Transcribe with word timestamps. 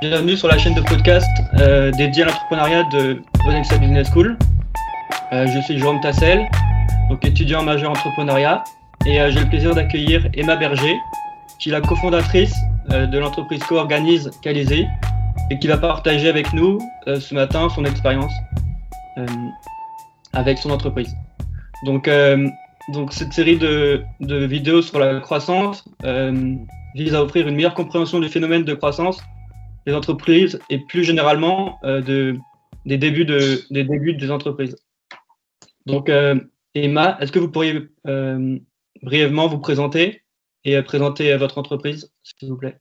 Bienvenue 0.00 0.34
sur 0.34 0.48
la 0.48 0.56
chaîne 0.56 0.72
de 0.72 0.80
podcast 0.80 1.28
euh, 1.58 1.90
dédiée 1.90 2.22
à 2.22 2.26
l'entrepreneuriat 2.28 2.84
de 2.84 3.22
Onexa 3.46 3.76
Business 3.76 4.08
School. 4.10 4.38
Euh, 5.30 5.46
je 5.46 5.60
suis 5.60 5.76
Jérôme 5.76 6.00
Tassel, 6.00 6.48
donc 7.10 7.22
étudiant 7.26 7.62
majeur 7.62 7.90
entrepreneuriat, 7.90 8.64
et 9.04 9.20
euh, 9.20 9.30
j'ai 9.30 9.40
le 9.40 9.46
plaisir 9.50 9.74
d'accueillir 9.74 10.26
Emma 10.32 10.56
Berger, 10.56 10.96
qui 11.58 11.68
est 11.68 11.72
la 11.72 11.82
cofondatrice 11.82 12.54
de 12.88 13.18
l'entreprise 13.18 13.62
Co-Organise 13.64 14.30
Calisé, 14.40 14.86
et 15.50 15.58
qui 15.58 15.66
va 15.66 15.76
partager 15.76 16.30
avec 16.30 16.50
nous 16.54 16.78
ce 17.06 17.34
matin 17.34 17.68
son 17.68 17.84
expérience 17.84 18.32
avec 20.32 20.56
son 20.56 20.70
entreprise. 20.70 21.14
Donc, 21.84 22.08
donc 22.94 23.12
cette 23.12 23.34
série 23.34 23.58
de, 23.58 24.02
de 24.20 24.46
vidéos 24.46 24.80
sur 24.80 24.98
la 24.98 25.20
croissance 25.20 25.84
vise 26.94 27.14
à 27.14 27.22
offrir 27.22 27.46
une 27.46 27.56
meilleure 27.56 27.74
compréhension 27.74 28.18
du 28.18 28.30
phénomène 28.30 28.64
de 28.64 28.72
croissance 28.72 29.22
entreprises 29.94 30.58
et 30.70 30.78
plus 30.78 31.04
généralement 31.04 31.78
euh, 31.84 32.00
de, 32.00 32.36
des, 32.86 32.98
débuts 32.98 33.24
de, 33.24 33.60
des 33.70 33.84
débuts 33.84 34.14
des 34.14 34.30
entreprises. 34.30 34.76
Donc, 35.86 36.08
euh, 36.08 36.38
Emma, 36.74 37.16
est-ce 37.20 37.32
que 37.32 37.38
vous 37.38 37.50
pourriez 37.50 37.88
euh, 38.06 38.58
brièvement 39.02 39.48
vous 39.48 39.58
présenter 39.58 40.22
et 40.64 40.80
présenter 40.82 41.34
votre 41.36 41.58
entreprise, 41.58 42.12
s'il 42.22 42.50
vous 42.50 42.56
plaît? 42.56 42.78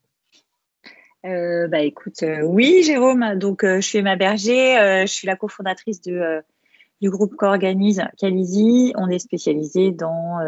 Bah 1.24 1.82
écoute, 1.82 2.24
oui 2.44 2.82
Jérôme, 2.84 3.36
donc 3.36 3.62
je 3.64 3.82
suis 3.82 3.98
Emma 3.98 4.16
Berger, 4.16 5.04
je 5.06 5.12
suis 5.12 5.28
la 5.28 5.36
cofondatrice 5.36 6.02
du 6.02 7.10
groupe 7.10 7.36
qu'organise 7.36 8.04
Calisi. 8.18 8.94
On 8.96 9.10
est 9.10 9.20
spécialisé 9.20 9.92
dans 9.92 10.40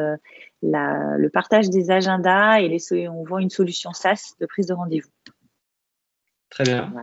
le 0.62 1.27
partage 1.29 1.70
des 1.70 1.91
agendas 1.91 2.59
et 2.59 3.09
on 3.09 3.23
vend 3.23 3.39
une 3.39 3.49
solution 3.49 3.91
SaaS 3.91 4.35
de 4.39 4.45
prise 4.45 4.67
de 4.67 4.73
rendez-vous. 4.73 5.09
Très 6.51 6.65
bien. 6.65 6.93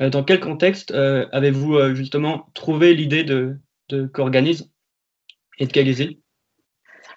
Euh, 0.00 0.10
dans 0.10 0.22
quel 0.22 0.38
contexte 0.38 0.92
euh, 0.92 1.26
avez-vous 1.32 1.74
euh, 1.74 1.94
justement 1.94 2.48
trouvé 2.54 2.94
l'idée 2.94 3.24
de, 3.24 3.56
de 3.88 4.06
qu'organise 4.06 4.70
et 5.58 5.66
de 5.66 5.72
Calisé 5.72 6.20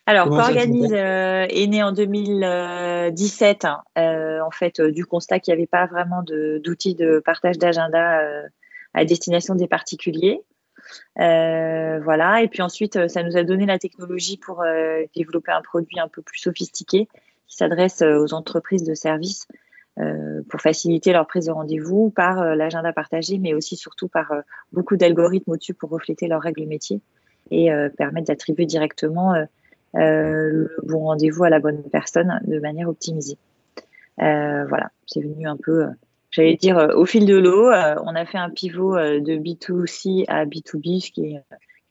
Alors, 0.06 0.30
Comment 0.30 0.42
ça 0.42 0.48
se 0.48 0.54
qu'organise 0.54 0.90
fait? 0.90 1.00
euh, 1.00 1.46
est 1.50 1.68
né 1.68 1.84
en 1.84 1.92
2017, 1.92 3.66
hein, 3.66 3.84
en 3.96 4.52
fait, 4.52 4.82
du 4.82 5.06
constat 5.06 5.40
qu'il 5.40 5.54
n'y 5.54 5.60
avait 5.60 5.68
pas 5.68 5.86
vraiment 5.86 6.24
d'outils 6.24 6.96
de, 6.96 7.20
partage 7.20 7.58
d'agenda 7.58 8.22
à 8.94 9.06
destination 9.06 9.56
des 9.56 9.68
particuliers. 9.68 10.42
Euh, 11.20 12.00
voilà, 12.04 12.42
et 12.42 12.48
puis 12.48 12.62
ensuite, 12.62 13.08
ça 13.08 13.24
nous 13.24 13.38
a 13.38 13.44
donné 13.44 13.66
la 13.66 13.80
technologie 13.80 14.38
pour 14.38 14.62
euh, 14.62 15.04
développer 15.16 15.52
un 15.52 15.62
produit 15.62 16.00
un 16.00 16.08
peu 16.08 16.22
plus 16.22 16.40
sophistiqué 16.40 17.08
qui 17.48 17.58
s'adresse 17.58 18.02
aux 18.02 18.34
entreprises 18.34 18.84
de 18.84 18.94
services 18.94 19.48
pour 20.50 20.62
faciliter 20.62 21.14
leur 21.14 21.28
prise 21.28 21.46
de 21.46 21.52
rendez-vous 21.52 22.10
par 22.10 22.42
euh, 22.42 22.56
l'agenda 22.56 22.94
partagé, 22.94 23.38
mais 23.38 23.54
aussi 23.54 23.76
surtout 23.76 24.08
par 24.08 24.32
euh, 24.32 24.42
beaucoup 24.72 24.98
d'algorithmes 24.98 25.52
au-dessus 25.52 25.74
pour 25.74 25.90
refléter 25.90 26.28
leurs 26.28 26.42
règles 26.42 26.66
métiers 26.66 27.02
et 27.52 27.72
euh, 27.72 27.90
permettre 27.90 28.28
d'attribuer 28.28 28.66
directement 28.66 29.34
euh, 29.34 29.46
euh, 29.96 30.50
le 30.50 30.78
bon 30.84 31.00
rendez-vous 31.00 31.44
à 31.44 31.50
la 31.50 31.60
bonne 31.60 31.84
personne 31.92 32.40
de 32.48 32.60
manière 32.60 32.90
optimisée. 32.90 33.38
Euh, 34.22 34.66
voilà, 34.66 34.90
c'est 35.06 35.22
venu 35.22 35.48
un 35.48 35.58
peu, 35.58 35.84
euh, 35.84 35.90
j'allais 36.32 36.56
dire, 36.56 36.78
euh, 36.78 36.96
au 36.96 37.06
fil 37.06 37.26
de 37.26 37.36
l'eau. 37.36 37.70
euh, 37.70 37.96
on 38.04 38.16
a 38.16 38.26
fait 38.26 38.38
un 38.38 38.50
pivot 38.50 38.96
euh, 38.96 39.20
de 39.20 39.34
B2C 39.36 40.26
à 40.28 40.46
B2B, 40.46 41.06
ce 41.06 41.12
qui 41.12 41.26
est 41.34 41.38
euh, 41.38 41.42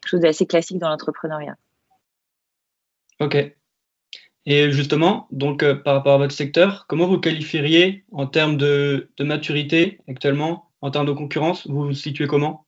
quelque 0.01 0.09
chose 0.11 0.21
d'assez 0.21 0.47
classique 0.47 0.79
dans 0.79 0.89
l'entrepreneuriat. 0.89 1.57
Ok. 3.21 3.55
Et 4.45 4.73
justement, 4.73 5.29
donc 5.31 5.63
euh, 5.63 5.77
par 5.77 5.95
rapport 5.95 6.15
à 6.15 6.19
votre 6.19 6.35
secteur, 6.35 6.87
comment 6.89 7.07
vous 7.07 7.21
qualifieriez 7.21 8.05
en 8.11 8.27
termes 8.27 8.57
de, 8.57 9.09
maturité 9.21 10.01
actuellement, 10.09 10.71
en 10.81 10.91
termes 10.91 11.07
de 11.07 11.13
concurrence, 11.13 11.67
vous 11.69 11.85
vous 11.85 11.93
situez 11.93 12.27
comment? 12.27 12.67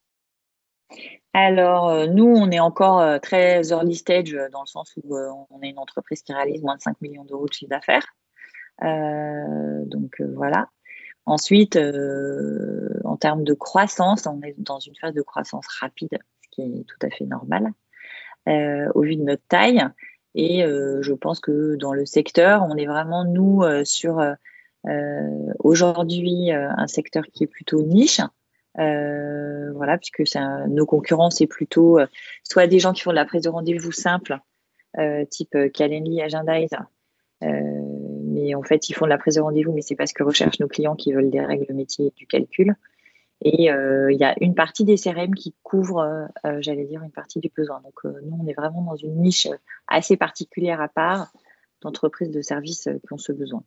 Alors, 1.33 1.89
euh, 1.89 2.07
nous, 2.07 2.27
on 2.27 2.53
est 2.53 2.61
encore 2.61 3.01
euh, 3.01 3.19
très 3.19 3.73
early 3.73 3.97
stage 3.97 4.37
dans 4.53 4.61
le 4.61 4.69
sens 4.69 4.95
où 5.03 5.17
on 5.17 5.63
est 5.63 5.71
une 5.71 5.81
entreprise 5.81 6.23
qui 6.23 6.33
réalise 6.33 6.63
moins 6.63 6.77
de 6.77 6.81
5 6.81 7.01
millions 7.01 7.25
d'euros 7.25 7.49
de 7.49 7.53
chiffre 7.53 7.71
d'affaires. 7.71 8.07
Donc 8.81 10.21
voilà. 10.21 10.69
Ensuite, 11.27 11.77
en 11.77 13.17
termes 13.17 13.45
de 13.45 13.55
croissance, 13.55 14.27
on 14.27 14.43
est 14.43 14.55
dans 14.59 14.79
une 14.79 14.95
phase 14.95 15.15
de 15.15 15.23
croissance 15.23 15.67
rapide, 15.81 16.19
ce 16.43 16.49
qui 16.51 16.63
est 16.63 16.85
tout 16.87 17.07
à 17.07 17.11
fait 17.11 17.25
normal 17.25 17.73
au 18.47 19.03
vu 19.03 19.17
de 19.17 19.23
notre 19.23 19.43
taille. 19.49 19.83
Et 20.35 20.65
euh, 20.65 21.01
je 21.03 21.13
pense 21.13 21.41
que 21.41 21.77
dans 21.77 21.93
le 21.93 22.07
secteur, 22.07 22.67
on 22.69 22.77
est 22.77 22.87
vraiment, 22.87 23.25
nous, 23.25 23.63
euh, 23.63 23.85
sur 23.85 24.19
euh, 24.19 24.35
euh, 24.87 25.53
aujourd'hui 25.61 26.53
euh, 26.53 26.69
un 26.77 26.87
secteur 26.87 27.25
qui 27.33 27.45
est 27.45 27.49
plutôt 27.49 27.83
niche. 27.83 28.21
Voilà, 28.77 29.99
puisque 29.99 30.23
nos 30.69 30.87
concurrents, 30.87 31.31
c'est 31.31 31.47
plutôt 31.47 31.99
soit 32.43 32.67
des 32.67 32.81
gens 32.81 32.93
qui 32.93 33.03
font 33.03 33.11
de 33.11 33.17
la 33.17 33.25
prise 33.25 33.43
de 33.43 33.49
rendez-vous 33.49 33.93
simple, 33.93 34.39
type 35.31 35.57
Calendly, 35.73 36.21
Agendize, 36.21 36.77
mais 37.41 38.55
en 38.55 38.63
fait, 38.63 38.89
ils 38.89 38.95
font 38.95 39.05
de 39.05 39.11
la 39.11 39.19
prise 39.19 39.37
de 39.37 39.41
rendez-vous, 39.41 39.73
mais 39.73 39.83
c'est 39.83 39.95
pas 39.95 40.07
ce 40.07 40.15
que 40.15 40.25
recherchent 40.25 40.59
nos 40.59 40.67
clients 40.67 40.97
qui 40.97 41.13
veulent 41.13 41.31
des 41.31 41.41
règles 41.41 41.73
métier 41.73 42.13
du 42.17 42.27
calcul. 42.27 42.75
Et 43.43 43.71
euh, 43.71 44.11
il 44.13 44.19
y 44.19 44.25
a 44.25 44.35
une 44.41 44.55
partie 44.55 44.85
des 44.85 44.97
CRM 44.97 45.35
qui 45.35 45.55
couvre, 45.63 45.99
euh, 45.99 46.27
euh, 46.47 46.59
j'allais 46.61 46.85
dire, 46.85 47.03
une 47.03 47.11
partie 47.11 47.41
du 47.41 47.51
besoin. 47.55 47.81
Donc, 47.83 48.05
nous, 48.05 48.39
on 48.41 48.47
est 48.47 48.55
vraiment 48.55 48.83
dans 48.83 48.97
une 48.97 49.21
niche 49.21 49.49
assez 49.87 50.17
particulière 50.17 50.81
à 50.81 50.89
part 50.89 51.33
d'entreprises 51.83 52.31
de 52.31 52.41
services 52.41 52.85
qui 53.07 53.13
ont 53.13 53.19
ce 53.19 53.33
besoin. 53.33 53.63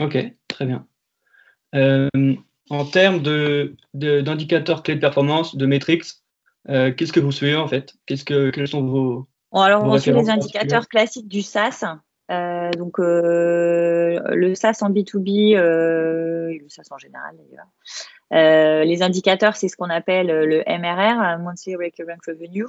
Ok, 0.00 0.18
très 0.48 0.66
bien. 0.66 0.86
Euh, 1.74 2.08
en 2.70 2.84
termes 2.84 3.22
de, 3.22 3.76
de- 3.94 4.20
d'indicateurs 4.20 4.82
clés 4.82 4.96
de 4.96 5.00
performance, 5.00 5.56
de 5.56 5.66
metrics, 5.66 6.04
euh, 6.68 6.92
qu'est-ce 6.92 7.12
que 7.12 7.20
vous 7.20 7.32
suivez 7.32 7.56
en 7.56 7.68
fait? 7.68 7.94
Qu'est-ce 8.06 8.24
que, 8.24 8.50
Quels 8.50 8.68
sont 8.68 8.84
vos... 8.84 9.28
Alors, 9.52 9.84
Vos 9.84 9.94
on 9.94 9.98
suit 9.98 10.12
les 10.12 10.30
indicateurs 10.30 10.88
classiques 10.88 11.28
du 11.28 11.42
SaaS. 11.42 11.84
Euh, 12.30 12.70
donc, 12.72 13.00
euh, 13.00 14.20
le 14.30 14.54
SaaS 14.54 14.78
en 14.82 14.90
B2B, 14.90 15.56
euh, 15.56 16.56
le 16.60 16.68
SaaS 16.68 16.88
en 16.90 16.98
général 16.98 17.36
d'ailleurs. 17.36 17.66
Euh, 18.32 18.84
les 18.84 19.02
indicateurs, 19.02 19.56
c'est 19.56 19.68
ce 19.68 19.76
qu'on 19.76 19.90
appelle 19.90 20.28
le 20.28 20.62
MRR, 20.66 21.38
Monthly 21.40 21.76
Recurrent 21.76 22.20
Revenue. 22.26 22.66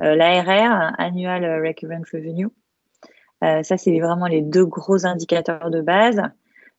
L'ARR, 0.00 0.94
Annual 0.96 1.66
Recurrent 1.66 2.04
Revenue. 2.10 2.48
Ça, 3.42 3.76
c'est 3.76 3.98
vraiment 4.00 4.26
les 4.26 4.40
deux 4.40 4.64
gros 4.64 5.04
indicateurs 5.04 5.68
de 5.68 5.82
base. 5.82 6.22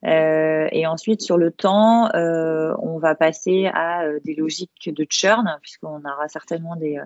Et 0.04 0.88
ensuite, 0.88 1.22
sur 1.22 1.38
le 1.38 1.52
temps, 1.52 2.10
on 2.16 2.98
va 2.98 3.14
passer 3.14 3.70
à 3.72 4.06
des 4.24 4.34
logiques 4.34 4.92
de 4.92 5.06
churn, 5.08 5.60
puisqu'on 5.62 6.00
aura 6.00 6.28
certainement 6.28 6.76
des, 6.76 7.00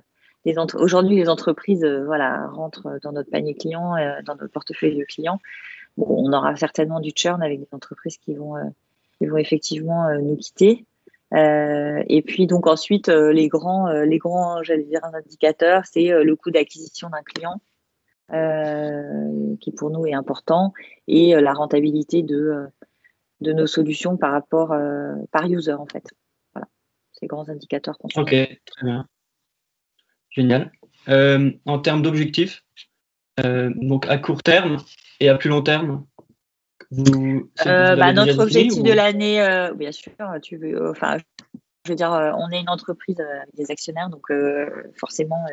aujourd'hui 0.76 1.18
les 1.18 1.30
entreprises 1.30 1.84
euh, 1.84 2.08
rentrent 2.52 3.00
dans 3.04 3.12
notre 3.12 3.30
panier 3.30 3.56
client, 3.56 3.96
euh, 3.96 4.22
dans 4.24 4.36
notre 4.36 4.52
portefeuille 4.52 4.98
de 4.98 5.04
clients. 5.04 5.40
On 5.98 6.32
aura 6.32 6.56
certainement 6.56 7.00
du 7.00 7.12
churn 7.16 7.42
avec 7.42 7.60
des 7.60 7.68
entreprises 7.72 8.18
qui 8.18 8.36
vont 8.36 8.56
euh, 8.56 9.38
effectivement 9.38 10.14
nous 10.20 10.38
quitter. 10.38 10.86
Et 11.34 12.24
puis 12.26 12.48
donc 12.48 12.68
ensuite 12.68 13.10
les 13.10 13.48
grands 13.50 13.90
les 13.90 14.18
grands 14.18 14.64
j'allais 14.64 14.84
dire 14.86 15.04
indicateurs, 15.04 15.82
c'est 15.86 16.10
le 16.24 16.36
coût 16.36 16.52
d'acquisition 16.52 17.10
d'un 17.10 17.24
client 17.24 17.60
qui 19.60 19.72
pour 19.72 19.90
nous 19.90 20.06
est 20.06 20.14
important 20.14 20.72
et 21.08 21.34
la 21.34 21.54
rentabilité 21.54 22.22
de 22.22 22.72
nos 23.42 23.68
solutions 23.68 24.18
par 24.18 24.32
rapport 24.32 24.70
par 25.32 25.46
user 25.48 25.74
en 25.74 25.88
fait. 25.88 26.08
Voilà, 26.54 26.68
ces 27.12 27.26
grands 27.26 27.50
indicateurs. 27.50 27.98
Ok, 28.16 28.30
très 28.30 28.86
bien. 28.86 29.08
Génial. 30.32 30.72
Euh, 31.10 31.52
en 31.66 31.80
termes 31.80 32.02
d'objectifs, 32.02 32.64
euh, 33.44 33.72
donc 33.76 34.08
à 34.08 34.18
court 34.18 34.44
terme 34.44 34.78
et 35.20 35.30
à 35.30 35.36
plus 35.36 35.50
long 35.50 35.62
terme, 35.62 36.06
vous, 36.92 37.50
Euh, 37.66 37.94
vous 37.94 38.00
bah, 38.00 38.14
notre 38.14 38.40
objectif 38.40 38.80
ou- 38.80 38.84
de 38.84 38.92
l'année, 38.94 39.40
bien 39.76 39.92
sûr, 39.92 40.12
tu 40.42 40.58
veux, 40.58 40.90
enfin, 40.90 41.18
je 41.86 41.92
veux 41.92 41.96
dire, 41.96 42.12
on 42.38 42.50
est 42.52 42.60
une 42.60 42.70
entreprise 42.70 43.20
avec 43.20 43.56
des 43.56 43.72
actionnaires, 43.72 44.10
donc 44.10 44.28
forcément, 44.96 45.44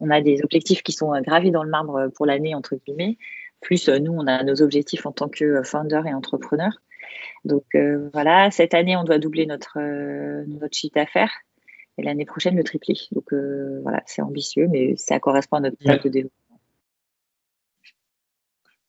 on 0.00 0.10
a 0.10 0.20
des 0.20 0.42
objectifs 0.42 0.82
qui 0.82 0.92
sont 0.92 1.12
gravés 1.20 1.50
dans 1.50 1.62
le 1.62 1.70
marbre 1.70 2.08
pour 2.14 2.26
l'année, 2.26 2.54
entre 2.54 2.76
guillemets. 2.76 3.18
Plus, 3.60 3.88
nous, 3.88 4.12
on 4.12 4.26
a 4.26 4.42
nos 4.42 4.60
objectifs 4.60 5.06
en 5.06 5.12
tant 5.12 5.28
que 5.28 5.62
founder 5.62 6.02
et 6.06 6.12
entrepreneur. 6.14 6.72
Donc 7.44 7.64
voilà, 8.12 8.50
cette 8.50 8.74
année, 8.74 8.96
on 8.96 9.04
doit 9.04 9.18
doubler 9.18 9.46
notre, 9.46 9.78
notre 10.46 10.74
chiffre 10.74 10.94
d'affaires 10.94 11.32
et 11.98 12.02
l'année 12.02 12.24
prochaine, 12.24 12.56
le 12.56 12.64
tripler. 12.64 12.94
Donc 13.12 13.32
euh, 13.32 13.80
voilà, 13.82 14.02
c'est 14.06 14.22
ambitieux, 14.22 14.68
mais 14.68 14.96
ça 14.96 15.20
correspond 15.20 15.56
à 15.56 15.60
notre 15.60 15.76
plan 15.78 15.92
Ouais. 15.92 16.00
de 16.02 16.08
développement. 16.08 16.60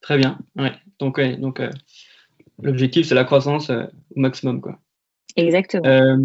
Très 0.02 0.18
bien. 0.18 0.40
Ouais. 0.56 0.74
Donc, 1.00 1.18
ouais, 1.18 1.36
donc 1.38 1.60
euh, 1.60 1.70
l'objectif, 2.62 3.08
c'est 3.08 3.16
la 3.16 3.24
croissance 3.24 3.70
euh, 3.70 3.86
au 4.16 4.20
maximum. 4.20 4.62
Quoi. 4.62 4.80
Exactement. 5.36 6.18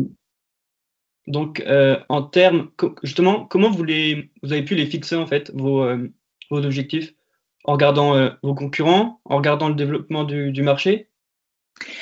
Donc, 1.27 1.63
en 2.09 2.23
termes, 2.23 2.71
justement, 3.03 3.45
comment 3.45 3.71
vous, 3.71 3.85
les, 3.85 4.31
vous 4.43 4.53
avez 4.53 4.65
pu 4.65 4.75
les 4.75 4.87
fixer, 4.87 5.15
en 5.17 5.27
fait, 5.27 5.53
vos, 5.55 5.87
vos 6.51 6.65
objectifs? 6.65 7.15
En 7.65 7.73
regardant 7.73 8.31
vos 8.43 8.55
concurrents, 8.55 9.21
en 9.27 9.37
regardant 9.37 9.69
le 9.69 9.75
développement 9.75 10.25
du, 10.25 10.51
du 10.51 10.63
marché? 10.63 11.09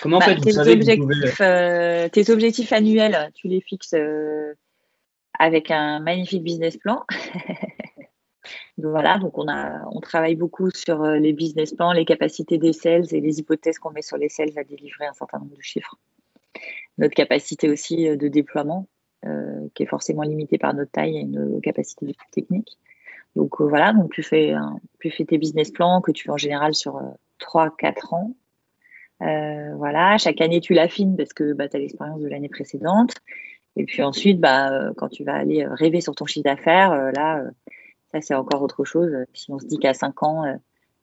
Comment 0.02 0.16
en 0.16 0.20
Bah, 0.20 0.26
fait 0.26 0.36
vous 0.36 0.44
tes, 0.44 0.52
pouvez... 0.52 0.72
objectifs, 0.72 1.42
tes 2.12 2.30
objectifs 2.32 2.72
annuels, 2.72 3.30
tu 3.34 3.48
les 3.48 3.60
fixes 3.60 3.94
avec 5.38 5.70
un 5.70 6.00
magnifique 6.00 6.42
business 6.42 6.76
plan. 6.76 7.04
Donc 8.78 8.92
voilà, 8.92 9.18
donc 9.18 9.36
on, 9.36 9.48
a, 9.48 9.84
on 9.90 10.00
travaille 10.00 10.36
beaucoup 10.36 10.70
sur 10.70 11.02
euh, 11.02 11.18
les 11.18 11.32
business 11.32 11.74
plans, 11.74 11.92
les 11.92 12.04
capacités 12.04 12.58
des 12.58 12.72
sales 12.72 13.12
et 13.12 13.20
les 13.20 13.40
hypothèses 13.40 13.78
qu'on 13.78 13.90
met 13.90 14.02
sur 14.02 14.16
les 14.16 14.28
sales 14.28 14.56
à 14.56 14.62
délivrer 14.62 15.04
un 15.06 15.12
certain 15.12 15.40
nombre 15.40 15.56
de 15.56 15.62
chiffres. 15.62 15.96
Notre 16.96 17.14
capacité 17.14 17.68
aussi 17.68 18.08
euh, 18.08 18.16
de 18.16 18.28
déploiement, 18.28 18.86
euh, 19.26 19.68
qui 19.74 19.82
est 19.82 19.86
forcément 19.86 20.22
limitée 20.22 20.58
par 20.58 20.74
notre 20.74 20.92
taille 20.92 21.18
et 21.18 21.24
nos 21.24 21.60
capacités 21.60 22.14
techniques. 22.30 22.78
Donc 23.34 23.60
euh, 23.60 23.64
voilà, 23.64 23.92
donc 23.92 24.12
tu 24.12 24.22
fais, 24.22 24.54
tu 25.00 25.10
fais 25.10 25.24
tes 25.24 25.38
business 25.38 25.72
plans 25.72 26.00
que 26.00 26.12
tu 26.12 26.24
fais 26.24 26.30
en 26.30 26.38
général 26.38 26.74
sur 26.74 27.02
3-4 27.40 28.14
ans. 28.14 28.34
Euh, 29.22 29.74
voilà, 29.76 30.16
chaque 30.18 30.40
année 30.40 30.60
tu 30.60 30.74
l'affines 30.74 31.16
parce 31.16 31.32
que 31.32 31.52
bah, 31.52 31.68
tu 31.68 31.76
as 31.76 31.80
l'expérience 31.80 32.20
de 32.20 32.28
l'année 32.28 32.48
précédente. 32.48 33.14
Et 33.78 33.84
puis 33.84 34.02
ensuite, 34.02 34.40
bah, 34.40 34.72
euh, 34.72 34.92
quand 34.96 35.08
tu 35.08 35.22
vas 35.22 35.34
aller 35.34 35.64
euh, 35.64 35.72
rêver 35.72 36.00
sur 36.00 36.14
ton 36.16 36.26
chiffre 36.26 36.44
d'affaires, 36.44 36.92
euh, 36.92 37.12
là, 37.12 37.44
ça 38.10 38.20
c'est 38.20 38.34
encore 38.34 38.60
autre 38.60 38.84
chose. 38.84 39.10
Si 39.34 39.52
on 39.52 39.60
se 39.60 39.66
dit 39.66 39.78
qu'à 39.78 39.94
5 39.94 40.22
ans, 40.24 40.42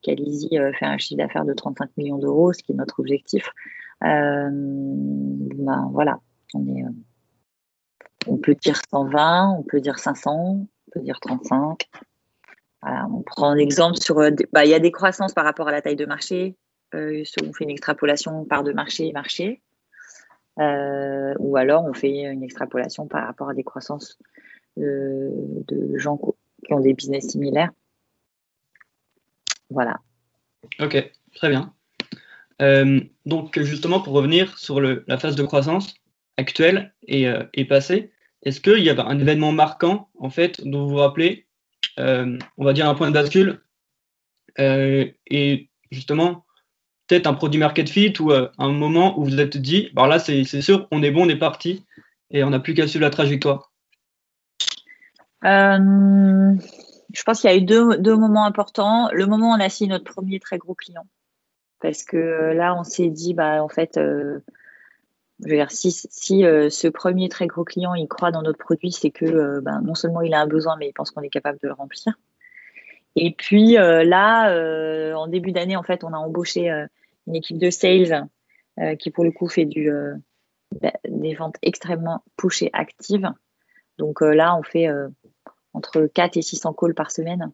qu'Alizy 0.02 0.50
fait 0.78 0.86
un 0.86 0.98
chiffre 0.98 1.18
d'affaires 1.18 1.46
de 1.46 1.54
35 1.54 1.92
millions 1.96 2.18
d'euros, 2.18 2.52
ce 2.52 2.62
qui 2.62 2.74
est 2.74 2.76
notre 2.76 3.00
objectif, 3.00 3.50
euh, 4.04 4.50
ben, 4.52 5.90
voilà, 5.94 6.20
on, 8.28 8.38
peut 8.38 8.56
dire 8.56 8.82
120, 8.90 9.56
on 9.58 9.64
peut 9.64 9.80
dire 9.80 9.98
500, 9.98 10.68
on 10.68 10.68
peut 10.92 11.00
dire 11.00 11.20
35. 11.22 11.88
Voilà, 12.82 13.08
on 13.14 13.22
prend 13.22 13.50
un 13.50 13.58
exemple 13.58 13.98
sur, 14.02 14.16
bah, 14.52 14.66
il 14.66 14.70
y 14.70 14.74
a 14.74 14.80
des 14.80 14.92
croissances 14.92 15.34
par 15.34 15.46
rapport 15.46 15.70
à 15.70 15.72
la 15.72 15.82
taille 15.82 15.96
de 15.96 16.06
marché. 16.06 16.58
On 16.94 17.54
fait 17.54 17.64
une 17.64 17.70
extrapolation 17.70 18.44
par 18.44 18.64
de 18.64 18.74
marché 18.74 19.12
marché. 19.14 19.62
Euh, 20.60 21.34
ou 21.40 21.58
alors 21.58 21.84
on 21.84 21.94
fait 21.94 22.22
une 22.24 22.44
extrapolation 22.44 23.08
par 23.08 23.26
rapport 23.26 23.50
à 23.50 23.54
des 23.54 23.64
croissances 23.64 24.18
de, 24.78 25.98
gens 25.98 26.18
qui 26.66 26.74
ont 26.74 26.80
des 26.80 26.94
business 26.94 27.30
similaires. 27.30 27.72
Voilà. 29.70 30.00
Ok, 30.80 31.12
très 31.34 31.50
bien. 31.50 31.74
Euh, 32.62 33.02
donc 33.26 33.60
justement, 33.60 34.00
pour 34.00 34.14
revenir 34.14 34.58
sur 34.58 34.80
la 34.80 35.18
phase 35.18 35.36
de 35.36 35.44
croissance 35.44 35.96
actuelle 36.38 36.94
et, 37.08 37.28
euh, 37.28 37.44
et 37.54 37.66
passée, 37.66 38.12
est-ce 38.44 38.62
qu'il 38.62 38.84
y 38.84 38.90
a 38.90 39.06
un 39.06 39.20
événement 39.20 39.52
marquant, 39.52 40.10
en 40.20 40.30
fait, 40.30 40.66
dont 40.66 40.84
vous 40.84 40.90
vous 40.90 40.96
rappelez, 40.98 41.48
on 41.98 42.38
va 42.58 42.74
dire 42.74 42.88
un 42.88 42.96
point 42.96 43.08
de 43.08 43.14
bascule, 43.14 43.62
et 44.58 45.70
justement, 45.92 46.45
peut-être 47.08 47.28
un 47.28 47.34
produit 47.34 47.60
market 47.60 47.90
fit 47.90 48.14
ou 48.20 48.32
euh, 48.32 48.50
un 48.58 48.72
moment 48.72 49.20
où 49.20 49.26
vous 49.26 49.40
êtes 49.40 49.58
dit, 49.58 49.90
alors 49.96 50.08
là, 50.08 50.20
c'est 50.20 50.44
sûr, 50.62 50.88
on 50.92 51.04
est 51.04 51.12
bon, 51.12 51.26
on 51.26 51.30
est 51.30 51.38
parti, 51.38 51.86
et 52.32 52.44
on 52.44 52.50
n'a 52.50 52.60
plus 52.60 52.74
qu'à 52.74 52.88
suivre 52.88 53.04
la 53.04 53.10
trajectoire. 53.10 53.72
Euh, 55.44 56.54
je 57.14 57.24
pense 57.24 57.42
qu'il 57.42 57.50
y 57.50 57.54
a 57.54 57.58
eu 57.58 57.62
deux, 57.62 58.16
moments 58.16 58.46
importants. 58.46 59.10
Le 59.12 59.28
moment 59.28 59.52
où 59.52 59.56
on 59.56 59.60
a 59.60 59.70
signé 59.70 59.92
notre 59.92 60.12
premier 60.12 60.40
très 60.40 60.58
gros 60.58 60.74
client. 60.74 61.06
Parce 61.80 62.04
que 62.04 62.18
euh, 62.18 62.54
là, 62.54 62.76
on 62.76 62.84
s'est 62.84 63.10
dit, 63.10 63.36
bah, 63.36 63.64
en 63.64 63.70
fait, 63.70 63.92
je 63.96 64.42
veux 65.40 65.56
dire, 65.56 65.70
si, 65.70 65.92
ce 65.92 66.88
premier 66.88 67.30
très 67.30 67.46
gros 67.46 67.64
client, 67.64 67.94
croit 68.10 68.32
dans 68.32 68.42
notre 68.42 68.58
produit, 68.58 68.92
c'est 68.92 69.12
que 69.12 69.60
ben, 69.60 69.82
non 69.82 69.94
seulement 69.94 70.22
il 70.22 70.34
a 70.34 70.42
un 70.42 70.48
besoin, 70.48 70.78
mais 70.78 70.88
il 70.90 70.94
pense 70.94 71.12
qu'on 71.12 71.22
est 71.22 71.30
capable 71.30 71.60
de 71.62 71.68
le 71.68 71.74
remplir. 71.74 72.16
Et 73.16 73.34
puis 73.34 73.78
euh, 73.78 74.04
là, 74.04 74.52
euh, 74.52 75.14
en 75.14 75.28
début 75.28 75.52
d'année, 75.52 75.76
en 75.76 75.84
fait, 75.84 76.04
on 76.04 76.14
a 76.14 76.18
embauché 76.18 76.70
euh, 76.70 76.86
une 77.28 77.36
équipe 77.36 77.58
de 77.58 77.70
sales 77.70 78.28
qui, 79.00 79.10
pour 79.10 79.24
le 79.24 79.32
coup, 79.32 79.48
fait 79.48 79.64
du, 79.64 79.90
bah, 80.82 80.92
des 81.08 81.34
ventes 81.34 81.56
extrêmement 81.62 82.24
push 82.36 82.62
et 82.62 82.70
actives. 82.74 83.32
Donc 83.98 84.20
là, 84.20 84.58
on 84.58 84.64
fait 84.64 84.90
entre 85.72 86.08
4 86.08 86.36
et 86.36 86.42
600 86.42 86.74
calls 86.74 86.94
par 86.94 87.10
semaine 87.10 87.54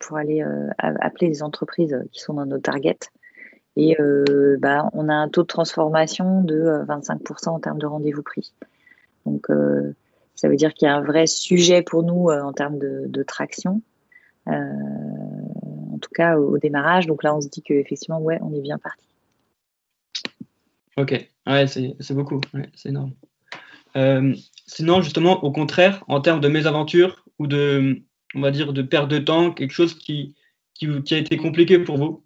pour 0.00 0.16
aller 0.16 0.44
appeler 0.78 1.28
des 1.28 1.44
entreprises 1.44 1.96
qui 2.10 2.18
sont 2.18 2.34
dans 2.34 2.44
nos 2.44 2.58
targets. 2.58 2.98
Et 3.76 4.00
euh, 4.00 4.56
bah, 4.60 4.90
on 4.92 5.08
a 5.08 5.14
un 5.14 5.28
taux 5.28 5.42
de 5.42 5.46
transformation 5.46 6.42
de 6.42 6.56
euh, 6.56 6.84
25% 6.84 7.50
en 7.50 7.60
termes 7.60 7.78
de 7.78 7.86
rendez-vous 7.86 8.22
pris. 8.22 8.52
Donc, 9.26 9.48
euh, 9.50 9.94
ça 10.34 10.48
veut 10.48 10.56
dire 10.56 10.74
qu'il 10.74 10.86
y 10.86 10.90
a 10.90 10.96
un 10.96 11.02
vrai 11.02 11.26
sujet 11.26 11.82
pour 11.82 12.02
nous 12.02 12.30
euh, 12.30 12.42
en 12.42 12.52
termes 12.52 12.78
de, 12.78 13.04
de 13.06 13.22
traction. 13.22 13.80
Euh, 14.50 15.94
en 15.94 15.98
tout 15.98 16.10
cas, 16.14 16.38
au, 16.38 16.54
au 16.54 16.58
démarrage. 16.58 17.06
Donc 17.06 17.22
là, 17.22 17.34
on 17.34 17.40
se 17.40 17.48
dit 17.48 17.62
qu'effectivement, 17.62 18.20
ouais, 18.20 18.38
on 18.42 18.54
est 18.54 18.60
bien 18.60 18.78
parti. 18.78 19.04
Ok, 20.96 21.12
ouais, 21.46 21.66
c'est 21.66 22.14
beaucoup, 22.14 22.40
ouais, 22.52 22.68
c'est 22.74 22.90
énorme. 22.90 23.12
Euh, 23.96 24.34
sinon, 24.66 25.00
justement, 25.02 25.42
au 25.44 25.52
contraire, 25.52 26.04
en 26.08 26.20
termes 26.20 26.40
de 26.40 26.48
mésaventure 26.48 27.24
ou 27.38 27.46
de, 27.46 28.02
on 28.34 28.40
va 28.40 28.50
dire, 28.50 28.72
de 28.72 28.82
perte 28.82 29.08
de 29.08 29.18
temps, 29.18 29.52
quelque 29.52 29.72
chose 29.72 29.94
qui, 29.94 30.34
qui, 30.74 31.14
a 31.14 31.18
été 31.18 31.36
compliqué 31.36 31.78
pour 31.78 31.96
vous? 31.96 32.22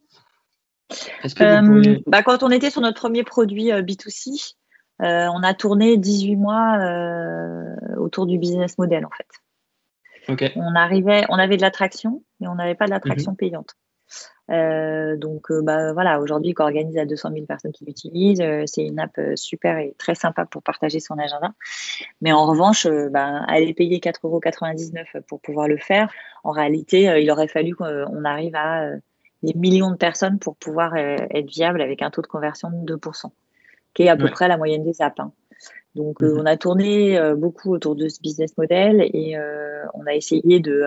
Euh, 1.40 1.98
bah, 2.06 2.22
quand 2.22 2.42
on 2.42 2.50
était 2.50 2.70
sur 2.70 2.80
notre 2.80 3.00
premier 3.00 3.24
produit 3.24 3.72
euh, 3.72 3.82
B2C, 3.82 4.54
euh, 5.02 5.28
on 5.32 5.42
a 5.42 5.54
tourné 5.54 5.96
18 5.96 6.36
mois 6.36 6.78
autour 7.96 8.26
du 8.26 8.38
business 8.38 8.78
model 8.78 9.06
en 9.06 9.10
fait. 9.10 9.26
On 10.56 10.74
arrivait, 10.74 11.24
on 11.28 11.38
avait 11.38 11.56
de 11.56 11.62
l'attraction, 11.62 12.22
mais 12.40 12.48
on 12.48 12.54
n'avait 12.54 12.74
pas 12.74 12.86
de 12.86 12.90
l'attraction 12.90 13.34
payante. 13.34 13.74
Euh, 14.50 15.16
donc 15.16 15.50
euh, 15.50 15.62
bah, 15.62 15.92
voilà, 15.92 16.20
aujourd'hui, 16.20 16.52
qu'on 16.52 16.64
organise 16.64 16.98
à 16.98 17.06
200 17.06 17.30
000 17.32 17.46
personnes 17.46 17.72
qui 17.72 17.84
l'utilisent, 17.84 18.42
euh, 18.42 18.64
c'est 18.66 18.84
une 18.84 18.98
app 19.00 19.18
super 19.36 19.78
et 19.78 19.94
très 19.98 20.14
sympa 20.14 20.44
pour 20.44 20.62
partager 20.62 21.00
son 21.00 21.18
agenda. 21.18 21.52
Mais 22.20 22.32
en 22.32 22.46
revanche, 22.46 22.86
bah, 23.10 23.42
aller 23.48 23.72
payer 23.74 23.98
4,99 23.98 25.04
euros 25.14 25.24
pour 25.28 25.40
pouvoir 25.40 25.68
le 25.68 25.78
faire, 25.78 26.10
en 26.42 26.50
réalité, 26.50 27.02
il 27.22 27.30
aurait 27.30 27.48
fallu 27.48 27.74
qu'on 27.74 28.24
arrive 28.24 28.54
à 28.54 28.90
des 29.42 29.54
millions 29.54 29.90
de 29.90 29.96
personnes 29.96 30.38
pour 30.38 30.56
pouvoir 30.56 30.96
être 30.96 31.48
viable 31.48 31.80
avec 31.80 32.02
un 32.02 32.10
taux 32.10 32.22
de 32.22 32.26
conversion 32.26 32.70
de 32.70 32.96
2%, 32.96 33.30
qui 33.94 34.02
est 34.02 34.08
à 34.08 34.16
peu 34.16 34.28
près 34.30 34.48
la 34.48 34.56
moyenne 34.56 34.84
des 34.84 35.00
apps. 35.00 35.20
hein. 35.20 35.32
Donc, 35.94 36.22
euh, 36.22 36.32
Mhm. 36.34 36.40
on 36.40 36.46
a 36.46 36.56
tourné 36.56 37.18
euh, 37.18 37.34
beaucoup 37.36 37.70
autour 37.72 37.94
de 37.96 38.08
ce 38.08 38.20
business 38.20 38.56
model 38.58 39.00
et 39.00 39.36
euh, 39.36 39.84
on 39.94 40.06
a 40.06 40.14
essayé 40.14 40.60
de, 40.60 40.86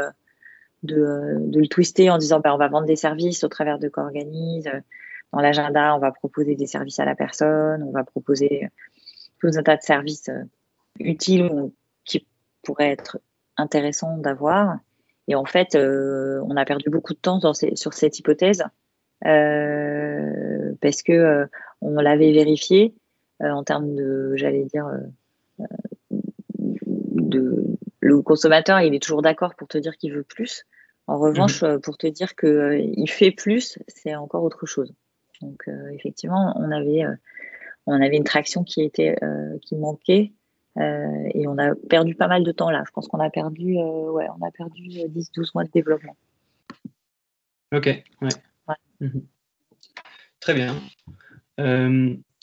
de, 0.83 1.37
de 1.39 1.59
le 1.59 1.67
twister 1.67 2.09
en 2.09 2.17
disant 2.17 2.39
bah, 2.39 2.53
on 2.53 2.57
va 2.57 2.67
vendre 2.67 2.87
des 2.87 2.95
services 2.95 3.43
au 3.43 3.47
travers 3.47 3.79
de 3.79 3.87
qu'organise. 3.89 4.69
Dans 5.33 5.39
l'agenda, 5.39 5.95
on 5.95 5.99
va 5.99 6.11
proposer 6.11 6.55
des 6.55 6.67
services 6.67 6.99
à 6.99 7.05
la 7.05 7.15
personne, 7.15 7.83
on 7.83 7.91
va 7.91 8.03
proposer 8.03 8.69
tout 9.39 9.49
un 9.55 9.63
tas 9.63 9.75
de 9.77 9.81
services 9.81 10.29
utiles 10.99 11.51
qui 12.05 12.25
pourraient 12.63 12.91
être 12.91 13.19
intéressants 13.57 14.17
d'avoir. 14.17 14.77
Et 15.27 15.35
en 15.35 15.45
fait, 15.45 15.75
euh, 15.75 16.41
on 16.45 16.55
a 16.55 16.63
perdu 16.65 16.89
beaucoup 16.89 17.13
de 17.13 17.19
temps 17.19 17.37
dans 17.39 17.53
ces- 17.53 17.75
sur 17.75 17.93
cette 17.93 18.17
hypothèse 18.19 18.63
euh, 19.25 20.73
parce 20.81 21.01
que 21.03 21.11
euh, 21.11 21.45
on 21.81 21.95
l'avait 21.99 22.31
vérifié 22.31 22.93
euh, 22.93 23.06
en 23.39 23.63
termes 23.63 23.95
de, 23.95 24.33
j'allais 24.35 24.65
dire, 24.65 24.87
euh, 24.87 25.65
de 27.13 27.77
le 27.99 28.21
consommateur, 28.21 28.81
il 28.81 28.95
est 28.95 28.99
toujours 29.03 29.21
d'accord 29.21 29.55
pour 29.55 29.67
te 29.67 29.77
dire 29.77 29.97
qu'il 29.97 30.13
veut 30.13 30.23
plus. 30.23 30.65
En 31.07 31.17
revanche, 31.17 31.63
euh, 31.63 31.79
pour 31.79 31.97
te 31.97 32.07
dire 32.07 32.35
que 32.35 32.47
euh, 32.47 32.77
il 32.79 33.09
fait 33.09 33.31
plus, 33.31 33.79
c'est 33.87 34.15
encore 34.15 34.43
autre 34.43 34.65
chose. 34.65 34.93
Donc 35.41 35.67
euh, 35.67 35.89
effectivement, 35.89 36.53
on 36.57 36.71
avait 36.71 37.05
euh, 37.05 37.15
on 37.85 38.01
avait 38.01 38.17
une 38.17 38.23
traction 38.23 38.63
qui 38.63 38.81
était 38.81 39.15
euh, 39.23 39.57
qui 39.61 39.75
manquait 39.75 40.33
euh, 40.77 41.29
et 41.33 41.47
on 41.47 41.57
a 41.57 41.75
perdu 41.89 42.15
pas 42.15 42.27
mal 42.27 42.43
de 42.43 42.51
temps 42.51 42.69
là. 42.69 42.83
Je 42.85 42.91
pense 42.91 43.07
qu'on 43.07 43.19
a 43.19 43.29
perdu 43.29 43.77
euh, 43.77 44.11
ouais, 44.11 44.27
on 44.37 44.45
a 44.45 44.51
perdu 44.51 44.81
10-12 44.83 45.51
mois 45.55 45.63
de 45.63 45.71
développement. 45.71 46.17
ok, 47.73 47.85
ouais. 47.85 48.29
Ouais. 48.67 48.75
Mhm. 48.99 49.23
Très 50.39 50.53
bien. 50.53 50.75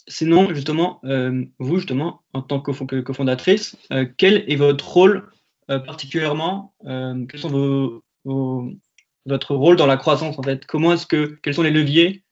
Sinon, 0.06 0.52
justement, 0.52 1.00
euh, 1.04 1.44
vous, 1.58 1.76
justement, 1.76 2.22
en 2.34 2.42
tant 2.42 2.60
que 2.60 2.70
cofo- 2.70 2.86
que 2.86 3.00
cofondatrice, 3.00 3.76
euh, 3.90 4.06
quel 4.16 4.44
est 4.48 4.56
votre 4.56 4.86
rôle 4.86 5.30
euh, 5.70 5.78
particulièrement 5.78 6.74
Quels 6.84 7.40
sont 7.40 7.48
vos, 8.24 8.72
votre 9.24 9.54
rôle 9.54 9.76
dans 9.76 9.86
la 9.86 9.96
croissance, 9.96 10.38
en 10.38 10.42
fait? 10.42 10.66
Comment 10.66 10.92
est-ce 10.92 11.06
que, 11.06 11.38
quels 11.42 11.54
sont 11.54 11.62
les 11.62 11.70
leviers 11.70 12.22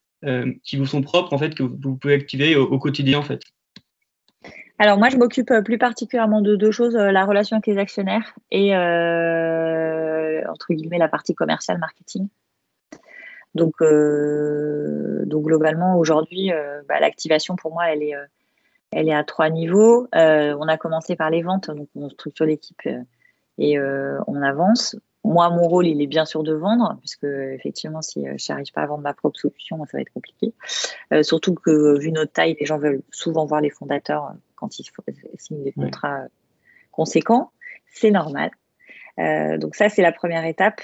qui 0.63 0.77
vous 0.77 0.85
sont 0.85 1.01
propres, 1.01 1.33
en 1.33 1.37
fait, 1.37 1.55
que 1.55 1.63
vous, 1.63 1.97
pouvez 1.97 2.13
activer 2.13 2.55
au, 2.55 2.63
au 2.63 2.79
quotidien, 2.79 3.19
en 3.19 3.23
fait? 3.23 3.41
Alors 4.79 4.97
moi, 4.97 5.09
je 5.09 5.17
m'occupe 5.17 5.51
plus 5.65 5.77
particulièrement 5.77 6.41
de 6.41 6.55
deux 6.55 6.71
choses 6.71 6.95
la 6.95 7.25
relation 7.25 7.57
avec 7.57 7.67
les 7.67 7.77
actionnaires 7.77 8.33
et 8.51 8.75
entre 8.75 10.73
guillemets 10.73 10.97
la 10.97 11.09
partie 11.09 11.35
commerciale 11.35 11.79
marketing. 11.79 12.27
Donc, 13.55 13.81
euh, 13.81 15.25
donc 15.25 15.45
globalement, 15.45 15.97
aujourd'hui, 15.97 16.51
euh, 16.51 16.81
bah, 16.87 16.99
l'activation 16.99 17.55
pour 17.55 17.71
moi, 17.71 17.91
elle 17.91 18.03
est, 18.03 18.15
euh, 18.15 18.25
elle 18.91 19.07
est 19.07 19.13
à 19.13 19.23
trois 19.23 19.49
niveaux. 19.49 20.07
Euh, 20.15 20.55
on 20.59 20.67
a 20.67 20.77
commencé 20.77 21.15
par 21.15 21.29
les 21.29 21.41
ventes, 21.41 21.69
donc 21.69 21.87
on 21.95 22.09
structure 22.09 22.45
l'équipe 22.45 22.81
et 23.57 23.77
euh, 23.77 24.19
on 24.27 24.41
avance. 24.41 24.95
moi, 25.23 25.49
mon 25.49 25.67
rôle, 25.67 25.87
il 25.87 26.01
est 26.01 26.07
bien 26.07 26.25
sûr 26.25 26.43
de 26.43 26.53
vendre, 26.53 26.97
puisque 26.99 27.25
effectivement, 27.25 28.01
si 28.01 28.25
je 28.25 28.51
n'arrive 28.51 28.71
pas 28.73 28.81
à 28.81 28.85
vendre 28.87 29.03
ma 29.03 29.13
propre 29.13 29.39
solution, 29.39 29.77
ça 29.85 29.97
va 29.97 30.01
être 30.01 30.13
compliqué. 30.13 30.53
surtout 31.21 31.53
que 31.53 31.97
vu 31.99 32.11
notre 32.11 32.33
taille, 32.33 32.57
les 32.59 32.65
gens 32.65 32.77
veulent 32.77 33.03
souvent 33.11 33.45
voir 33.45 33.61
les 33.61 33.69
fondateurs 33.69 34.33
quand 34.55 34.79
ils 34.79 34.85
signent 35.37 35.63
des 35.63 35.71
contrats 35.71 36.25
conséquents. 36.91 37.51
C'est 37.91 38.11
normal. 38.11 38.51
donc 39.59 39.75
ça, 39.75 39.89
c'est 39.89 40.01
la 40.01 40.11
première 40.11 40.45
étape. 40.45 40.81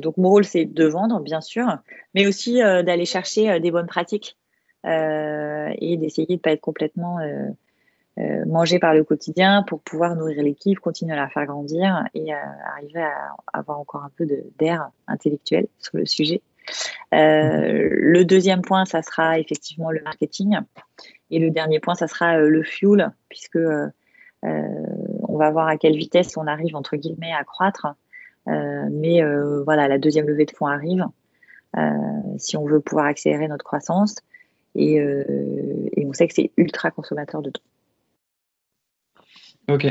Donc 0.00 0.16
mon 0.16 0.30
rôle, 0.30 0.44
c'est 0.44 0.64
de 0.64 0.84
vendre, 0.86 1.20
bien 1.20 1.40
sûr, 1.40 1.66
mais 2.14 2.26
aussi 2.26 2.58
d'aller 2.58 3.04
chercher 3.04 3.60
des 3.60 3.70
bonnes 3.70 3.86
pratiques 3.86 4.38
et 4.84 5.96
d'essayer 5.98 6.26
de 6.26 6.32
ne 6.32 6.38
pas 6.38 6.52
être 6.52 6.60
complètement 6.60 7.18
euh, 8.20 8.44
manger 8.44 8.78
par 8.78 8.92
le 8.92 9.04
quotidien 9.04 9.62
pour 9.62 9.80
pouvoir 9.80 10.14
nourrir 10.14 10.42
l'équipe, 10.42 10.78
continuer 10.80 11.12
à 11.12 11.16
la 11.16 11.28
faire 11.28 11.46
grandir 11.46 12.04
et 12.12 12.34
euh, 12.34 12.36
arriver 12.76 13.00
à 13.00 13.34
avoir 13.52 13.78
encore 13.78 14.02
un 14.02 14.10
peu 14.16 14.26
d'air 14.58 14.90
intellectuel 15.06 15.68
sur 15.78 15.96
le 15.96 16.04
sujet. 16.04 16.42
Euh, 17.14 17.88
le 17.90 18.24
deuxième 18.24 18.62
point, 18.62 18.84
ça 18.84 19.02
sera 19.02 19.38
effectivement 19.38 19.90
le 19.90 20.02
marketing. 20.02 20.58
Et 21.30 21.38
le 21.38 21.50
dernier 21.50 21.78
point, 21.80 21.94
ça 21.94 22.08
sera 22.08 22.36
le 22.36 22.62
fuel, 22.62 23.12
puisque 23.28 23.58
on 24.42 25.36
va 25.36 25.50
voir 25.50 25.68
à 25.68 25.76
quelle 25.76 25.96
vitesse 25.96 26.36
on 26.36 26.46
arrive, 26.46 26.74
entre 26.74 26.96
guillemets, 26.96 27.32
à 27.32 27.44
croître. 27.44 27.86
Mais 28.90 29.22
voilà, 29.64 29.88
la 29.88 29.98
deuxième 29.98 30.26
levée 30.26 30.46
de 30.46 30.50
fonds 30.50 30.66
arrive. 30.66 31.04
si 32.38 32.56
on 32.56 32.66
veut 32.66 32.80
pouvoir 32.80 33.06
accélérer 33.06 33.48
notre 33.48 33.64
croissance. 33.64 34.16
Et, 34.74 35.00
on 35.00 36.12
sait 36.12 36.28
que 36.28 36.34
c'est 36.34 36.50
ultra 36.56 36.90
consommateur 36.90 37.42
de 37.42 37.50
temps. 37.50 37.62
Ok. 39.68 39.86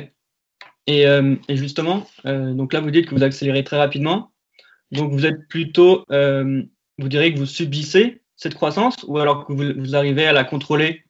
Et, 0.88 1.06
euh, 1.06 1.36
justement, 1.50 2.08
euh, 2.26 2.54
donc 2.54 2.74
là, 2.74 2.82
vous 2.82 2.92
dites 2.92 3.06
que 3.06 3.16
vous 3.16 3.24
accélérez 3.24 3.64
très 3.64 3.78
rapidement. 3.78 4.32
Donc, 4.92 5.12
vous 5.12 5.26
êtes 5.26 5.48
plutôt, 5.48 6.04
euh, 6.12 6.64
vous 6.98 7.10
direz 7.10 7.32
que 7.32 7.38
vous 7.38 7.46
subissez 7.46 8.24
cette 8.36 8.56
croissance 8.56 9.06
ou 9.08 9.20
alors 9.20 9.46
que 9.46 9.54
vous, 9.54 9.96
arrivez 9.96 10.26
à 10.26 10.34
la 10.34 10.44
contrôler 10.44 11.04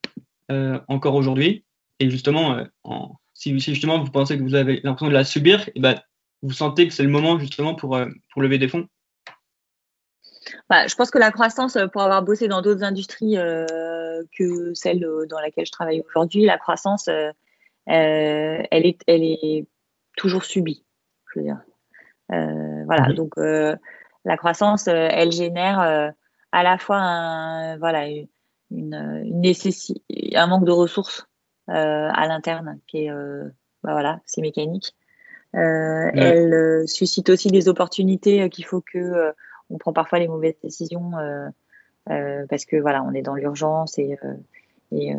encore 0.88 1.14
aujourd'hui? 1.14 1.64
Et 2.00 2.10
justement, 2.10 2.66
si, 3.34 3.58
justement 3.60 4.04
vous 4.04 4.10
pensez 4.10 4.38
que 4.38 4.42
vous 4.42 4.56
avez 4.56 4.82
l'impression 4.84 5.08
de 5.08 5.14
la 5.14 5.24
subir, 5.24 5.70
eh 5.76 5.80
ben, 5.80 5.96
vous 6.42 6.54
sentez 6.54 6.88
que 6.88 6.94
c'est 6.94 7.04
le 7.04 7.10
moment 7.10 7.40
justement 7.40 7.76
pour, 7.76 8.00
pour 8.32 8.42
lever 8.42 8.58
des 8.58 8.68
fonds? 8.68 8.88
Bah, 10.70 10.88
je 10.88 10.96
pense 10.96 11.12
que 11.12 11.18
la 11.18 11.32
croissance, 11.32 11.78
pour 11.94 12.02
avoir 12.02 12.24
bossé 12.24 12.48
dans 12.48 12.62
d'autres 12.62 12.84
industries 12.84 13.36
que 14.38 14.74
celle 14.74 15.06
dans 15.30 15.40
laquelle 15.40 15.66
je 15.66 15.72
travaille 15.72 16.02
aujourd'hui, 16.08 16.46
la 16.46 16.58
croissance, 16.58 17.08
euh, 17.08 17.32
elle, 17.88 18.86
est, 18.86 19.02
elle 19.08 19.24
est 19.24 19.68
toujours 20.18 20.44
subie. 20.44 20.86
Je 21.34 21.40
veux 21.40 21.46
dire. 21.46 21.62
Euh, 22.32 22.84
voilà, 22.86 23.14
donc 23.14 23.38
euh, 23.38 23.76
la 24.26 24.38
croissance, 24.38 24.88
elle 24.88 25.32
génère 25.32 26.14
à 26.52 26.64
la 26.64 26.78
fois 26.78 26.98
un, 26.98 27.78
voilà, 27.78 28.08
une, 28.08 28.24
une 28.70 29.42
nécessité, 29.42 30.02
un 30.36 30.48
manque 30.48 30.66
de 30.66 30.72
ressources 30.72 31.28
à 31.68 32.28
l'interne 32.28 32.80
qui 32.88 33.06
est, 33.06 33.12
bah 33.84 33.94
voilà, 33.94 34.20
c'est 34.26 34.42
mécanique. 34.42 34.96
Elle 35.54 36.88
suscite 36.88 37.30
aussi 37.30 37.50
des 37.50 37.68
opportunités 37.70 38.50
qu'il 38.50 38.66
faut 38.66 38.82
que 38.82 39.34
on 39.70 39.78
prend 39.78 39.94
parfois 39.94 40.20
les 40.20 40.28
mauvaises 40.28 40.60
décisions 40.62 41.12
parce 42.06 42.66
que 42.66 42.78
voilà, 42.78 43.04
on 43.04 43.14
est 43.14 43.22
dans 43.22 43.36
l'urgence 43.36 43.98
et 43.98 44.18
et, 44.92 45.14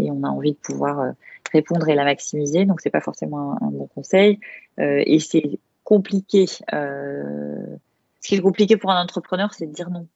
et, 0.00 0.10
on 0.10 0.24
a 0.24 0.28
envie 0.28 0.52
de 0.52 0.58
pouvoir 0.58 1.14
répondre 1.52 1.88
et 1.88 1.94
la 1.94 2.04
maximiser. 2.04 2.64
Donc, 2.64 2.80
c'est 2.80 2.90
pas 2.90 3.00
forcément 3.00 3.56
un, 3.62 3.70
bon 3.70 3.86
conseil. 3.86 4.40
Euh, 4.80 5.02
et 5.06 5.20
c'est 5.20 5.58
compliqué. 5.84 6.46
Euh, 6.72 7.76
ce 8.20 8.28
qui 8.28 8.34
est 8.36 8.40
compliqué 8.40 8.76
pour 8.76 8.90
un 8.90 9.02
entrepreneur, 9.02 9.52
c'est 9.54 9.66
de 9.66 9.72
dire 9.72 9.90
non. 9.90 10.08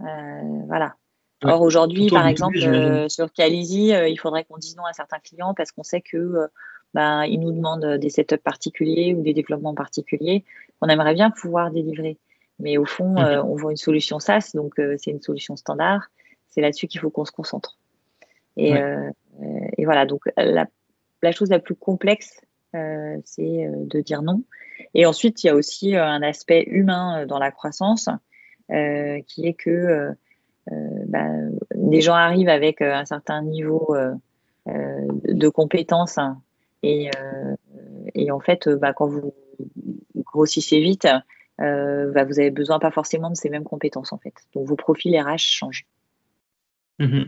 Euh, 0.00 0.62
voilà. 0.66 0.96
Or, 1.42 1.60
aujourd'hui, 1.60 2.08
par 2.08 2.26
exemple, 2.26 2.58
sur 3.08 3.32
Calizy, 3.32 3.88
il 3.90 4.16
faudrait 4.16 4.44
qu'on 4.44 4.56
dise 4.56 4.76
non 4.76 4.84
à 4.84 4.94
certains 4.94 5.18
clients 5.18 5.52
parce 5.52 5.72
qu'on 5.72 5.82
sait 5.82 6.00
que 6.00 6.48
ben, 6.94 7.24
ils 7.24 7.40
nous 7.40 7.52
demandent 7.52 7.98
des 7.98 8.08
setups 8.08 8.38
particuliers 8.38 9.14
ou 9.14 9.22
des 9.22 9.34
développements 9.34 9.74
particuliers 9.74 10.44
qu'on 10.80 10.88
aimerait 10.88 11.14
bien 11.14 11.30
pouvoir 11.30 11.70
délivrer. 11.70 12.18
Mais 12.60 12.78
au 12.78 12.84
fond, 12.84 13.16
on 13.16 13.56
voit 13.56 13.72
une 13.72 13.76
solution 13.76 14.20
SaaS, 14.20 14.52
donc 14.54 14.74
c'est 14.76 15.10
une 15.10 15.20
solution 15.20 15.56
standard. 15.56 16.08
C'est 16.50 16.60
là-dessus 16.60 16.86
qu'il 16.86 17.00
faut 17.00 17.10
qu'on 17.10 17.24
se 17.24 17.32
concentre. 17.32 17.76
Et, 18.56 18.76
euh, 18.76 19.10
et 19.76 19.84
voilà, 19.84 20.06
donc 20.06 20.22
la, 20.36 20.66
la, 21.22 21.32
chose 21.32 21.50
la 21.50 21.58
plus 21.58 21.74
complexe, 21.74 22.40
euh, 22.74 23.16
c'est 23.24 23.66
euh, 23.66 23.72
de 23.74 24.00
dire 24.00 24.22
non. 24.22 24.42
Et 24.94 25.06
ensuite, 25.06 25.42
il 25.42 25.48
y 25.48 25.50
a 25.50 25.54
aussi 25.54 25.96
un 25.96 26.22
aspect 26.22 26.64
humain 26.66 27.26
dans 27.26 27.38
la 27.38 27.50
croissance, 27.50 28.08
qui 28.68 29.46
est 29.46 29.54
que 29.54 30.10
bah, 30.66 31.28
des 31.74 32.00
gens 32.00 32.14
arrivent 32.14 32.48
avec 32.48 32.80
un 32.80 33.04
certain 33.04 33.42
niveau 33.42 33.94
de 34.66 35.48
compétences 35.48 36.18
hein, 36.18 36.40
et, 36.84 37.10
et, 38.14 38.30
en 38.30 38.40
fait, 38.40 38.68
bah, 38.68 38.92
quand 38.92 39.06
vous 39.06 39.34
grossissez 40.18 40.80
vite, 40.80 41.06
bah, 41.58 42.24
vous 42.24 42.38
avez 42.38 42.50
besoin 42.50 42.78
pas 42.78 42.90
forcément 42.90 43.30
de 43.30 43.36
ces 43.36 43.50
mêmes 43.50 43.64
compétences 43.64 44.12
en 44.12 44.18
fait. 44.18 44.34
Donc 44.54 44.66
vos 44.66 44.76
profils 44.76 45.16
RH 45.18 45.38
changent. 45.38 45.86
Mmh 46.98 47.24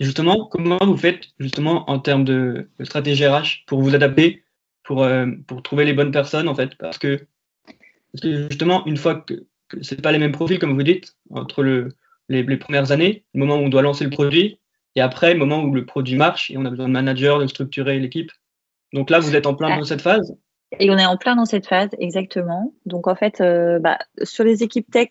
justement, 0.00 0.46
comment 0.46 0.78
vous 0.80 0.96
faites 0.96 1.28
justement 1.38 1.88
en 1.90 1.98
termes 1.98 2.24
de, 2.24 2.68
stratégie 2.82 3.26
RH 3.26 3.64
pour 3.66 3.80
vous 3.80 3.94
adapter, 3.94 4.44
pour, 4.82 5.02
euh, 5.02 5.26
pour 5.46 5.62
trouver 5.62 5.84
les 5.84 5.92
bonnes 5.92 6.12
personnes 6.12 6.48
en 6.48 6.54
fait? 6.54 6.74
Parce 6.76 6.98
que, 6.98 7.26
justement, 8.22 8.84
une 8.86 8.96
fois 8.96 9.16
que, 9.16 9.46
que 9.68 9.82
ce 9.82 9.94
pas 9.94 10.12
les 10.12 10.18
mêmes 10.18 10.32
profils 10.32 10.58
comme 10.58 10.74
vous 10.74 10.82
dites, 10.82 11.16
entre 11.30 11.62
le, 11.62 11.88
les, 12.28 12.44
premières 12.56 12.92
années, 12.92 13.24
le 13.34 13.40
moment 13.40 13.56
où 13.56 13.64
on 13.64 13.68
doit 13.68 13.82
lancer 13.82 14.04
le 14.04 14.10
produit, 14.10 14.58
et 14.96 15.00
après 15.00 15.32
le 15.32 15.38
moment 15.38 15.62
où 15.62 15.74
le 15.74 15.86
produit 15.86 16.16
marche 16.16 16.50
et 16.50 16.56
on 16.56 16.64
a 16.64 16.70
besoin 16.70 16.88
de 16.88 16.92
manager, 16.92 17.38
de 17.38 17.46
structurer 17.46 17.98
l'équipe. 17.98 18.32
Donc 18.92 19.10
là, 19.10 19.20
vous 19.20 19.36
êtes 19.36 19.46
en 19.46 19.54
plein 19.54 19.76
dans 19.76 19.84
cette 19.84 20.02
phase? 20.02 20.36
Et 20.78 20.90
on 20.90 20.98
est 20.98 21.06
en 21.06 21.16
plein 21.16 21.36
dans 21.36 21.44
cette 21.44 21.66
phase, 21.66 21.90
exactement. 21.98 22.74
Donc 22.86 23.08
en 23.08 23.14
fait, 23.14 23.40
euh, 23.40 23.78
bah, 23.78 23.98
sur 24.22 24.44
les 24.44 24.62
équipes 24.62 24.90
tech, 24.90 25.08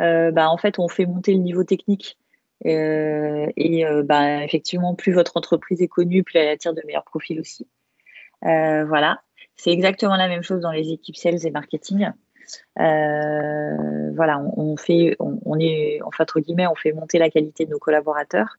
euh, 0.00 0.30
bah, 0.30 0.48
en 0.48 0.56
fait, 0.56 0.78
on 0.78 0.88
fait 0.88 1.06
monter 1.06 1.32
le 1.32 1.40
niveau 1.40 1.64
technique 1.64 2.18
euh, 2.66 3.46
et 3.56 3.84
bah, 4.04 4.42
effectivement, 4.42 4.94
plus 4.94 5.12
votre 5.12 5.36
entreprise 5.36 5.82
est 5.82 5.88
connue, 5.88 6.22
plus 6.22 6.38
elle 6.38 6.48
attire 6.48 6.74
de 6.74 6.82
meilleurs 6.86 7.04
profils 7.04 7.38
aussi. 7.40 7.68
Voilà, 8.42 9.20
c'est 9.56 9.70
exactement 9.70 10.16
la 10.16 10.28
même 10.28 10.42
chose 10.42 10.60
dans 10.60 10.72
les 10.72 10.90
équipes 10.92 11.16
sales 11.16 11.46
et 11.46 11.50
marketing. 11.50 12.10
voilà, 12.76 14.42
on, 14.56 14.76
fait, 14.78 15.16
on, 15.18 15.58
est, 15.58 16.00
en 16.02 16.10
fait, 16.10 16.22
entre 16.22 16.40
guillemets, 16.40 16.66
on 16.66 16.74
fait 16.74 16.92
monter 16.92 17.18
la 17.18 17.28
qualité 17.28 17.66
de 17.66 17.70
nos 17.70 17.78
collaborateurs. 17.78 18.56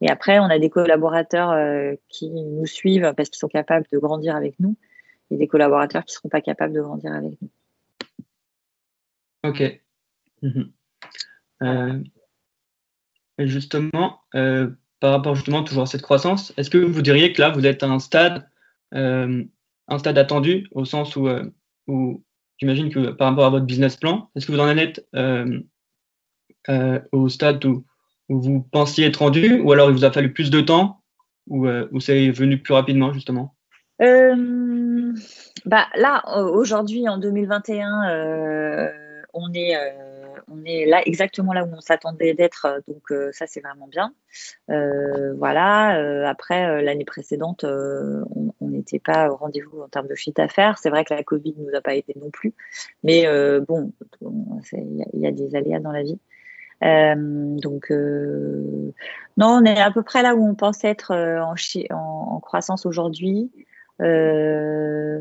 Et 0.00 0.10
après, 0.10 0.38
on 0.38 0.44
a 0.44 0.58
des 0.58 0.70
collaborateurs 0.70 1.54
qui 2.08 2.30
nous 2.30 2.66
suivent 2.66 3.14
parce 3.16 3.30
qu'ils 3.30 3.38
sont 3.38 3.48
capables 3.48 3.86
de 3.90 3.98
grandir 3.98 4.36
avec 4.36 4.58
nous 4.60 4.76
et 5.30 5.36
des 5.36 5.46
collaborateurs 5.46 6.04
qui 6.04 6.12
ne 6.12 6.16
seront 6.16 6.28
pas 6.28 6.42
capables 6.42 6.74
de 6.74 6.82
grandir 6.82 7.12
avec 7.12 7.32
nous. 7.40 7.48
Ok. 9.42 9.80
Mhm 10.42 10.70
justement, 13.38 14.20
euh, 14.34 14.70
par 15.00 15.12
rapport 15.12 15.34
justement 15.34 15.62
toujours 15.62 15.82
à 15.82 15.86
cette 15.86 16.02
croissance, 16.02 16.54
est-ce 16.56 16.70
que 16.70 16.78
vous 16.78 17.02
diriez 17.02 17.32
que 17.32 17.42
là, 17.42 17.50
vous 17.50 17.66
êtes 17.66 17.82
à 17.82 17.88
un 17.88 17.98
stade, 17.98 18.48
euh, 18.94 19.44
un 19.88 19.98
stade 19.98 20.18
attendu, 20.18 20.66
au 20.72 20.84
sens 20.84 21.16
où, 21.16 21.28
euh, 21.28 21.44
où 21.86 22.22
j'imagine 22.58 22.90
que 22.90 23.10
par 23.10 23.28
rapport 23.28 23.44
à 23.44 23.50
votre 23.50 23.66
business 23.66 23.96
plan, 23.96 24.30
est-ce 24.34 24.46
que 24.46 24.52
vous 24.52 24.60
en 24.60 24.76
êtes 24.76 25.06
au 27.12 27.28
stade 27.28 27.64
où, 27.64 27.84
vous 28.28 28.60
pensiez 28.60 29.06
être 29.06 29.18
rendu, 29.18 29.60
ou 29.60 29.72
alors 29.72 29.90
il 29.90 29.94
vous 29.94 30.04
a 30.04 30.12
fallu 30.12 30.32
plus 30.32 30.50
de 30.50 30.60
temps, 30.60 31.00
ou, 31.48 31.68
ou 31.68 32.00
c'est 32.00 32.30
venu 32.30 32.58
plus 32.58 32.74
rapidement, 32.74 33.12
justement? 33.12 33.54
Bah, 33.98 35.86
Là, 35.96 36.22
aujourd'hui, 36.50 37.08
en 37.08 37.18
2021, 37.18 38.90
on 39.32 39.52
est 39.54 39.74
on 40.48 40.64
est 40.64 40.86
là 40.86 41.02
exactement 41.06 41.52
là 41.52 41.64
où 41.64 41.68
on 41.72 41.80
s'attendait 41.80 42.34
d'être, 42.34 42.66
euh, 42.66 42.80
donc 42.86 43.10
euh, 43.10 43.30
ça 43.32 43.46
c'est 43.46 43.60
vraiment 43.60 43.88
bien. 43.88 44.14
Euh, 44.70 45.34
voilà. 45.34 46.28
après 46.28 46.82
l'année 46.82 47.04
précédente, 47.04 47.64
on 47.64 48.68
n'était 48.68 48.98
pas 48.98 49.30
au 49.30 49.36
rendez-vous 49.36 49.80
en 49.80 49.88
termes 49.88 50.08
de 50.08 50.14
chiffre 50.14 50.36
d'affaires. 50.36 50.78
C'est 50.78 50.90
vrai 50.90 51.04
que 51.04 51.14
la 51.14 51.22
Covid 51.22 51.54
ne 51.56 51.70
nous 51.70 51.76
a 51.76 51.80
pas 51.80 51.94
aidé 51.94 52.14
non 52.20 52.30
plus, 52.30 52.54
mais 53.02 53.26
bon, 53.66 53.92
il 54.72 55.06
y, 55.14 55.26
a 55.26 55.32
des 55.32 55.54
aléas 55.54 55.80
dans 55.80 55.92
la 55.92 56.02
vie. 56.02 56.18
Donc 56.82 57.90
non, 57.90 59.46
on 59.46 59.64
est 59.64 59.80
à 59.80 59.90
peu 59.90 60.02
près 60.02 60.22
là 60.22 60.34
où 60.34 60.46
on 60.46 60.54
pense 60.54 60.84
être 60.84 61.14
en, 61.14 61.54
en 61.94 62.40
croissance 62.40 62.86
aujourd'hui. 62.86 63.50
Euh, 64.00 65.20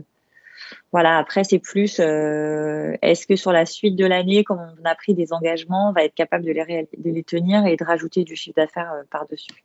voilà, 0.92 1.18
après, 1.18 1.44
c'est 1.44 1.60
plus 1.60 2.00
euh, 2.00 2.96
est-ce 3.02 3.28
que 3.28 3.36
sur 3.36 3.52
la 3.52 3.66
suite 3.66 3.96
de 3.96 4.06
l'année, 4.06 4.44
comme 4.44 4.60
on 4.60 4.86
a 4.86 4.96
pris 4.96 5.14
des 5.14 5.34
engagements, 5.34 5.90
on 5.90 5.94
va 5.94 6.06
être 6.06 6.16
capable 6.16 6.46
de 6.46 6.52
les, 6.52 6.88
de 6.98 7.10
les 7.10 7.24
tenir 7.24 7.66
et 7.66 7.76
de 7.76 7.84
rajouter 7.84 8.24
du 8.24 8.36
chiffre 8.36 8.56
d'affaires 8.56 8.94
euh, 8.94 9.04
par-dessus. 9.10 9.64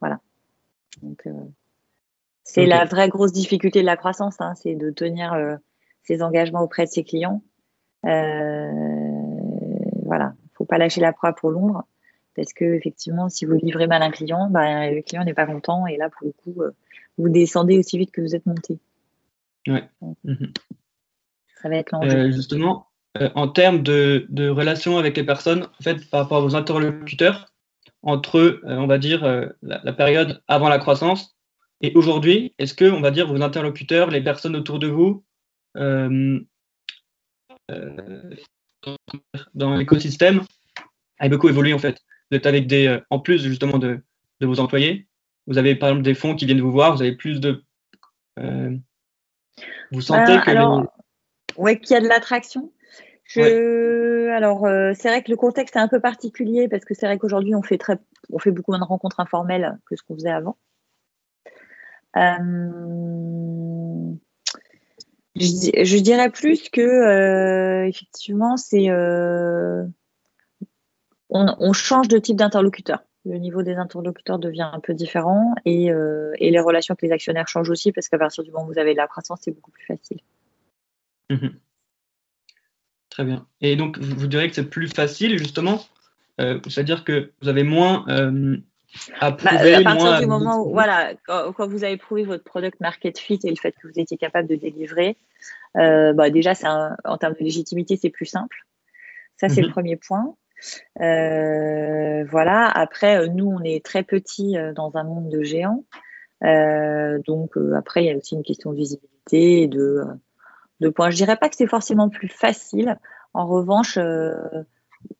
Voilà. 0.00 0.20
Donc, 1.02 1.26
euh, 1.26 1.32
c'est 2.44 2.66
la 2.66 2.84
vraie 2.84 3.08
grosse 3.08 3.32
difficulté 3.32 3.80
de 3.80 3.86
la 3.86 3.96
croissance, 3.96 4.40
hein, 4.40 4.54
c'est 4.56 4.74
de 4.74 4.90
tenir 4.90 5.36
ses 6.02 6.20
engagements 6.20 6.62
auprès 6.62 6.84
de 6.84 6.90
ses 6.90 7.04
clients. 7.04 7.42
voilà, 8.02 8.72
faut 10.60 10.66
pas 10.66 10.78
lâcher 10.78 11.00
la 11.00 11.12
proie 11.12 11.32
pour 11.32 11.50
l'ombre 11.50 11.86
parce 12.36 12.52
que 12.52 12.64
effectivement, 12.64 13.28
si 13.28 13.44
vous 13.44 13.54
livrez 13.54 13.86
mal 13.86 14.02
un 14.02 14.10
client, 14.10 14.48
bah, 14.50 14.90
le 14.90 15.02
client 15.02 15.24
n'est 15.24 15.34
pas 15.34 15.46
content 15.46 15.86
et 15.86 15.96
là, 15.96 16.08
pour 16.10 16.26
le 16.26 16.32
coup, 16.32 16.62
vous 17.18 17.28
descendez 17.28 17.78
aussi 17.78 17.98
vite 17.98 18.12
que 18.12 18.20
vous 18.20 18.36
êtes 18.36 18.46
monté. 18.46 18.78
Ouais. 19.66 19.82
Mhm. 20.24 20.52
Ça 21.60 21.68
va 21.68 21.76
être 21.76 21.90
l'enjeu. 21.92 22.30
justement, 22.30 22.86
en 23.34 23.48
termes 23.48 23.82
de, 23.82 24.26
de 24.28 24.48
relations 24.48 24.96
avec 24.96 25.16
les 25.16 25.24
personnes, 25.24 25.64
en 25.64 25.82
fait, 25.82 26.08
par 26.08 26.22
rapport 26.22 26.38
à 26.38 26.40
vos 26.40 26.54
interlocuteurs, 26.54 27.50
entre, 28.02 28.38
euh, 28.38 28.60
on 28.64 28.86
va 28.86 28.98
dire, 28.98 29.24
euh, 29.24 29.46
la, 29.62 29.92
période 29.92 30.42
avant 30.48 30.68
la 30.68 30.78
croissance 30.78 31.36
et 31.82 31.92
aujourd'hui 31.94 32.54
Est-ce 32.58 32.74
que, 32.74 32.90
on 32.90 33.00
va 33.00 33.10
dire, 33.10 33.26
vos 33.26 33.42
interlocuteurs, 33.42 34.10
les 34.10 34.22
personnes 34.22 34.56
autour 34.56 34.78
de 34.78 34.86
vous, 34.86 35.24
euh, 35.76 36.40
dans 39.54 39.74
l'écosystème, 39.76 40.42
a 41.18 41.28
beaucoup 41.28 41.48
évolué 41.48 41.72
en 41.72 41.78
fait 41.78 42.00
Vous 42.30 42.36
êtes 42.36 42.46
avec 42.46 42.66
des, 42.66 42.98
en 43.10 43.18
plus 43.18 43.42
justement 43.42 43.78
de, 43.78 44.00
de, 44.40 44.46
vos 44.46 44.60
employés, 44.60 45.06
vous 45.46 45.58
avez 45.58 45.74
par 45.74 45.90
exemple 45.90 46.04
des 46.04 46.14
fonds 46.14 46.34
qui 46.34 46.46
viennent 46.46 46.60
vous 46.60 46.72
voir, 46.72 46.94
vous 46.94 47.02
avez 47.02 47.14
plus 47.16 47.40
de. 47.40 47.62
vous 49.90 50.00
sentez 50.00 50.38
que. 50.40 50.50
Alors, 50.50 50.86
Ouais, 51.56 51.78
qu'il 51.78 51.94
y 51.94 51.96
a 51.96 52.00
de 52.00 52.08
l'attraction. 52.08 52.72
Je... 53.24 54.28
Alors, 54.30 54.66
euh, 54.66 54.92
c'est 54.94 55.08
vrai 55.08 55.22
que 55.22 55.30
le 55.30 55.36
contexte 55.36 55.76
est 55.76 55.80
un 55.80 55.88
peu 55.88 56.00
particulier 56.00 56.68
parce 56.68 56.84
que 56.84 56.94
c'est 56.94 57.06
vrai 57.06 57.18
qu'aujourd'hui, 57.18 57.54
on 57.54 57.62
fait 57.62 57.78
très, 57.78 57.98
on 58.32 58.38
fait 58.38 58.50
beaucoup 58.50 58.72
moins 58.72 58.80
de 58.80 58.84
rencontres 58.84 59.20
informelles 59.20 59.78
que 59.86 59.96
ce 59.96 60.02
qu'on 60.02 60.14
faisait 60.14 60.30
avant. 60.30 60.56
Euh, 62.16 63.19
je, 65.40 65.98
dirais 65.98 66.30
plus 66.30 66.68
que, 66.68 66.80
euh, 66.80 67.86
effectivement, 67.86 68.56
c'est, 68.56 68.90
on, 71.28 71.72
change 71.72 72.08
de 72.08 72.18
type 72.18 72.36
d'interlocuteur. 72.36 73.02
Le 73.24 73.38
niveau 73.38 73.62
des 73.62 73.74
interlocuteurs 73.74 74.38
devient 74.38 74.70
un 74.72 74.80
peu 74.80 74.94
différent 74.94 75.54
et, 75.64 75.86
et, 75.86 76.50
les 76.50 76.60
relations 76.60 76.92
avec 76.92 77.02
les 77.02 77.12
actionnaires 77.12 77.48
changent 77.48 77.70
aussi 77.70 77.92
parce 77.92 78.08
qu'à 78.08 78.18
partir 78.18 78.44
du 78.44 78.50
moment 78.50 78.64
où 78.64 78.72
vous 78.72 78.78
avez 78.78 78.92
de 78.92 78.98
la 78.98 79.06
croissance, 79.06 79.40
c'est 79.42 79.52
beaucoup 79.52 79.70
plus 79.70 79.86
facile. 79.86 80.20
Mmh 81.30 81.48
Très 83.10 83.24
bien. 83.24 83.46
Et 83.60 83.74
donc, 83.74 83.98
vous 83.98 84.28
direz 84.28 84.48
que 84.48 84.54
c'est 84.54 84.70
plus 84.70 84.86
facile, 84.86 85.36
justement, 85.36 85.84
euh, 86.40 86.60
c'est-à-dire 86.68 87.04
que 87.04 87.32
vous 87.42 87.48
avez 87.48 87.64
moins 87.64 88.04
euh, 89.10 89.14
à 89.20 89.30
bah, 89.30 89.50
à 89.52 89.82
partir 89.82 90.20
du 90.20 90.26
moment 90.26 90.62
où, 90.62 90.72
voilà, 90.72 91.14
quand, 91.26 91.68
vous 91.68 91.84
avez 91.84 91.96
prouvé 91.96 92.24
votre 92.24 92.44
product 92.44 92.80
market 92.80 93.18
fit 93.18 93.38
et 93.44 93.50
le 93.50 93.56
fait 93.56 93.72
que 93.72 93.88
vous 93.88 93.98
étiez 93.98 94.16
capable 94.16 94.48
de 94.48 94.56
délivrer, 94.56 95.16
euh, 95.76 96.12
bah, 96.12 96.30
déjà, 96.30 96.52
en 97.04 97.16
termes 97.16 97.34
de 97.34 97.44
légitimité, 97.44 97.96
c'est 97.96 98.10
plus 98.10 98.26
simple. 98.26 98.66
Ça, 99.36 99.48
c'est 99.48 99.62
le 99.62 99.68
mhm. 99.68 99.72
premier 99.72 99.96
point. 99.96 100.34
voilà. 100.96 102.68
Après, 102.68 103.28
nous, 103.28 103.50
on 103.50 103.62
est 103.62 103.84
très 103.84 104.02
petits 104.02 104.56
dans 104.74 104.96
un 104.96 105.04
monde 105.04 105.28
de 105.28 105.42
géants. 105.42 105.84
donc, 106.42 107.52
après, 107.76 108.04
il 108.04 108.06
y 108.08 108.10
a 108.10 108.16
aussi 108.16 108.34
une 108.34 108.42
question 108.42 108.72
de 108.72 108.76
visibilité 108.76 109.62
et 109.62 109.66
de 109.68 110.04
de 110.80 110.88
points. 110.88 111.10
Je 111.10 111.16
dirais 111.16 111.36
pas 111.36 111.48
que 111.48 111.56
c'est 111.56 111.66
forcément 111.66 112.08
plus 112.08 112.28
facile. 112.28 112.98
En 113.34 113.46
revanche, 113.46 113.96
euh, 113.98 114.34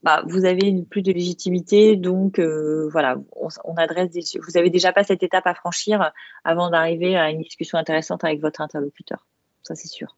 bah, 0.03 0.23
vous 0.27 0.45
avez 0.45 0.83
plus 0.89 1.03
de 1.03 1.13
légitimité, 1.13 1.97
donc 1.97 2.39
euh, 2.39 2.89
voilà, 2.91 3.17
on, 3.65 3.75
adresse 3.77 4.11
des, 4.11 4.23
vous 4.41 4.57
avez 4.57 4.71
déjà 4.71 4.93
pas 4.93 5.05
cette 5.05 5.23
étape 5.23 5.47
à 5.47 5.55
franchir 5.55 6.13
avant 6.45 6.71
d'arriver 6.71 7.17
à 7.17 7.31
une 7.31 7.43
discussion 7.43 7.79
intéressante 7.79 8.25
avec 8.25 8.41
votre 8.41 8.61
interlocuteur. 8.61 9.27
Ça, 9.63 9.75
c'est 9.75 9.89
sûr. 9.89 10.17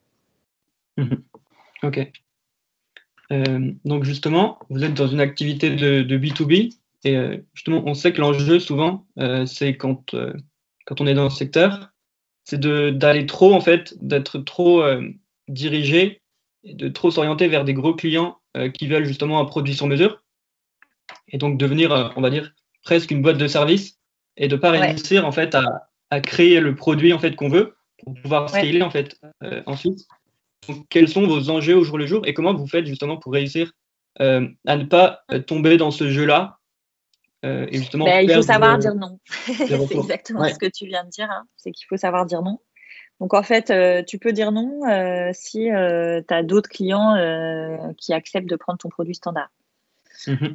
Mhm. 0.96 1.22
Ok. 1.82 2.12
Euh, 3.32 3.72
donc 3.84 4.04
justement, 4.04 4.58
vous 4.68 4.84
êtes 4.84 4.94
dans 4.94 5.08
une 5.08 5.20
activité 5.20 5.70
de, 5.70 6.02
de 6.02 6.18
B2B 6.18 6.76
et 7.04 7.16
justement, 7.54 7.82
on 7.86 7.94
sait 7.94 8.12
que 8.12 8.20
l'enjeu 8.20 8.60
souvent, 8.60 9.06
c'est 9.46 9.76
quand, 9.76 10.14
quand 10.86 11.00
on 11.00 11.06
est 11.08 11.14
dans 11.14 11.24
le 11.24 11.30
secteur, 11.30 11.90
c'est 12.44 12.60
d'aller 12.60 13.26
trop 13.26 13.52
en 13.54 13.60
fait, 13.60 13.94
d'être 14.00 14.38
trop 14.38 14.84
diriger 15.48 16.20
et 16.62 16.74
de 16.74 16.88
trop 16.88 17.10
s'orienter 17.10 17.48
vers 17.48 17.64
des 17.64 17.74
gros 17.74 17.94
clients 17.94 18.38
euh, 18.38 18.41
qui 18.74 18.86
veulent 18.86 19.04
justement 19.04 19.40
un 19.40 19.44
produit 19.44 19.74
sur 19.74 19.86
mesure 19.86 20.22
et 21.28 21.38
donc 21.38 21.58
devenir, 21.58 21.92
euh, 21.92 22.08
on 22.16 22.20
va 22.20 22.30
dire, 22.30 22.52
presque 22.82 23.10
une 23.10 23.22
boîte 23.22 23.38
de 23.38 23.48
service 23.48 23.98
et 24.36 24.48
de 24.48 24.56
pas 24.56 24.70
réussir 24.70 25.26
en 25.26 25.32
fait 25.32 25.54
à, 25.54 25.88
à, 26.10 26.20
créer 26.20 26.60
le 26.60 26.74
produit 26.74 27.12
en 27.12 27.18
fait 27.18 27.36
qu'on 27.36 27.48
veut 27.48 27.74
pour 28.02 28.14
pouvoir 28.14 28.48
scaler 28.48 28.82
en 28.82 28.90
fait 28.90 29.16
euh, 29.42 29.62
ensuite. 29.66 30.06
Donc, 30.68 30.86
quels 30.88 31.08
sont 31.08 31.26
vos 31.26 31.50
enjeux 31.50 31.76
au 31.76 31.84
jour 31.84 31.98
le 31.98 32.06
jour 32.06 32.26
et 32.26 32.34
comment 32.34 32.54
vous 32.54 32.66
faites 32.66 32.86
justement 32.86 33.16
pour 33.16 33.32
réussir 33.32 33.72
à 34.18 34.76
ne 34.76 34.84
pas 34.84 35.24
tomber 35.46 35.78
dans 35.78 35.90
ce 35.90 36.10
jeu-là 36.10 36.58
et 37.42 37.78
justement 37.78 38.04
ben, 38.04 38.20
il 38.20 38.32
faut 38.32 38.42
savoir 38.42 38.78
dire 38.78 38.94
non. 38.94 39.18
c'est 39.46 39.72
exactement 39.72 40.46
ce 40.48 40.58
que 40.58 40.66
tu 40.66 40.86
viens 40.86 41.02
de 41.04 41.08
dire. 41.08 41.28
Hein. 41.30 41.44
C'est 41.56 41.72
qu'il 41.72 41.86
faut 41.88 41.96
savoir 41.96 42.26
dire 42.26 42.42
non. 42.42 42.60
Donc 43.22 43.34
en 43.34 43.42
fait, 43.44 43.70
euh, 43.70 44.02
tu 44.02 44.18
peux 44.18 44.32
dire 44.32 44.50
non 44.50 44.80
euh, 44.88 45.30
si 45.32 45.70
euh, 45.70 46.20
tu 46.26 46.34
as 46.34 46.42
d'autres 46.42 46.68
clients 46.68 47.14
qui 47.96 48.12
acceptent 48.12 48.48
de 48.48 48.56
prendre 48.56 48.78
ton 48.78 48.88
produit 48.88 49.14
standard. 49.14 49.50
Mhm. 50.26 50.54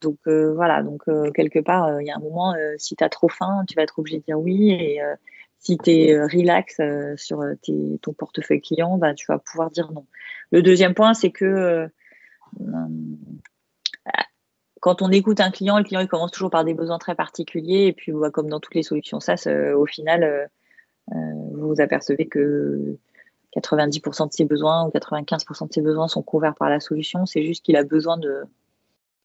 donc 0.00 0.18
voilà, 0.26 0.82
donc 0.82 1.02
quelque 1.34 1.58
part, 1.58 2.00
il 2.00 2.06
y 2.06 2.10
a 2.10 2.16
un 2.16 2.20
moment, 2.20 2.54
si 2.76 2.94
tu 2.94 3.02
as 3.02 3.08
trop 3.08 3.28
faim, 3.28 3.64
tu 3.66 3.74
vas 3.74 3.82
être 3.82 3.98
obligé 3.98 4.18
de 4.18 4.24
dire 4.24 4.38
oui. 4.38 4.70
Et 4.72 5.00
si 5.58 5.78
tu 5.78 5.90
es 5.90 6.20
relax 6.20 6.80
sur 7.16 7.42
ton 8.02 8.12
portefeuille 8.12 8.60
client, 8.60 8.98
bah, 8.98 9.14
tu 9.14 9.26
vas 9.28 9.38
pouvoir 9.38 9.70
dire 9.70 9.90
non. 9.92 10.06
Le 10.50 10.62
deuxième 10.62 10.94
point, 10.94 11.14
c'est 11.14 11.30
que 11.30 11.88
quand 14.80 15.02
on 15.02 15.10
écoute 15.10 15.40
un 15.40 15.50
client, 15.50 15.78
le 15.78 15.84
client 15.84 16.00
il 16.00 16.08
commence 16.08 16.32
toujours 16.32 16.50
par 16.50 16.64
des 16.64 16.74
besoins 16.74 16.98
très 16.98 17.14
particuliers. 17.14 17.86
Et 17.86 17.92
puis, 17.92 18.12
bah, 18.12 18.30
comme 18.30 18.48
dans 18.48 18.60
toutes 18.60 18.74
les 18.74 18.82
solutions 18.82 19.18
SaaS, 19.18 19.48
au 19.74 19.86
final, 19.86 20.48
vous 21.52 21.68
vous 21.68 21.80
apercevez 21.80 22.26
que 22.26 22.96
90% 23.56 24.28
de 24.28 24.32
ses 24.32 24.44
besoins 24.44 24.86
ou 24.86 24.90
95% 24.90 25.68
de 25.68 25.72
ses 25.72 25.82
besoins 25.82 26.08
sont 26.08 26.22
couverts 26.22 26.54
par 26.54 26.70
la 26.70 26.80
solution. 26.80 27.26
C'est 27.26 27.44
juste 27.44 27.64
qu'il 27.64 27.76
a 27.76 27.84
besoin 27.84 28.16
de 28.16 28.44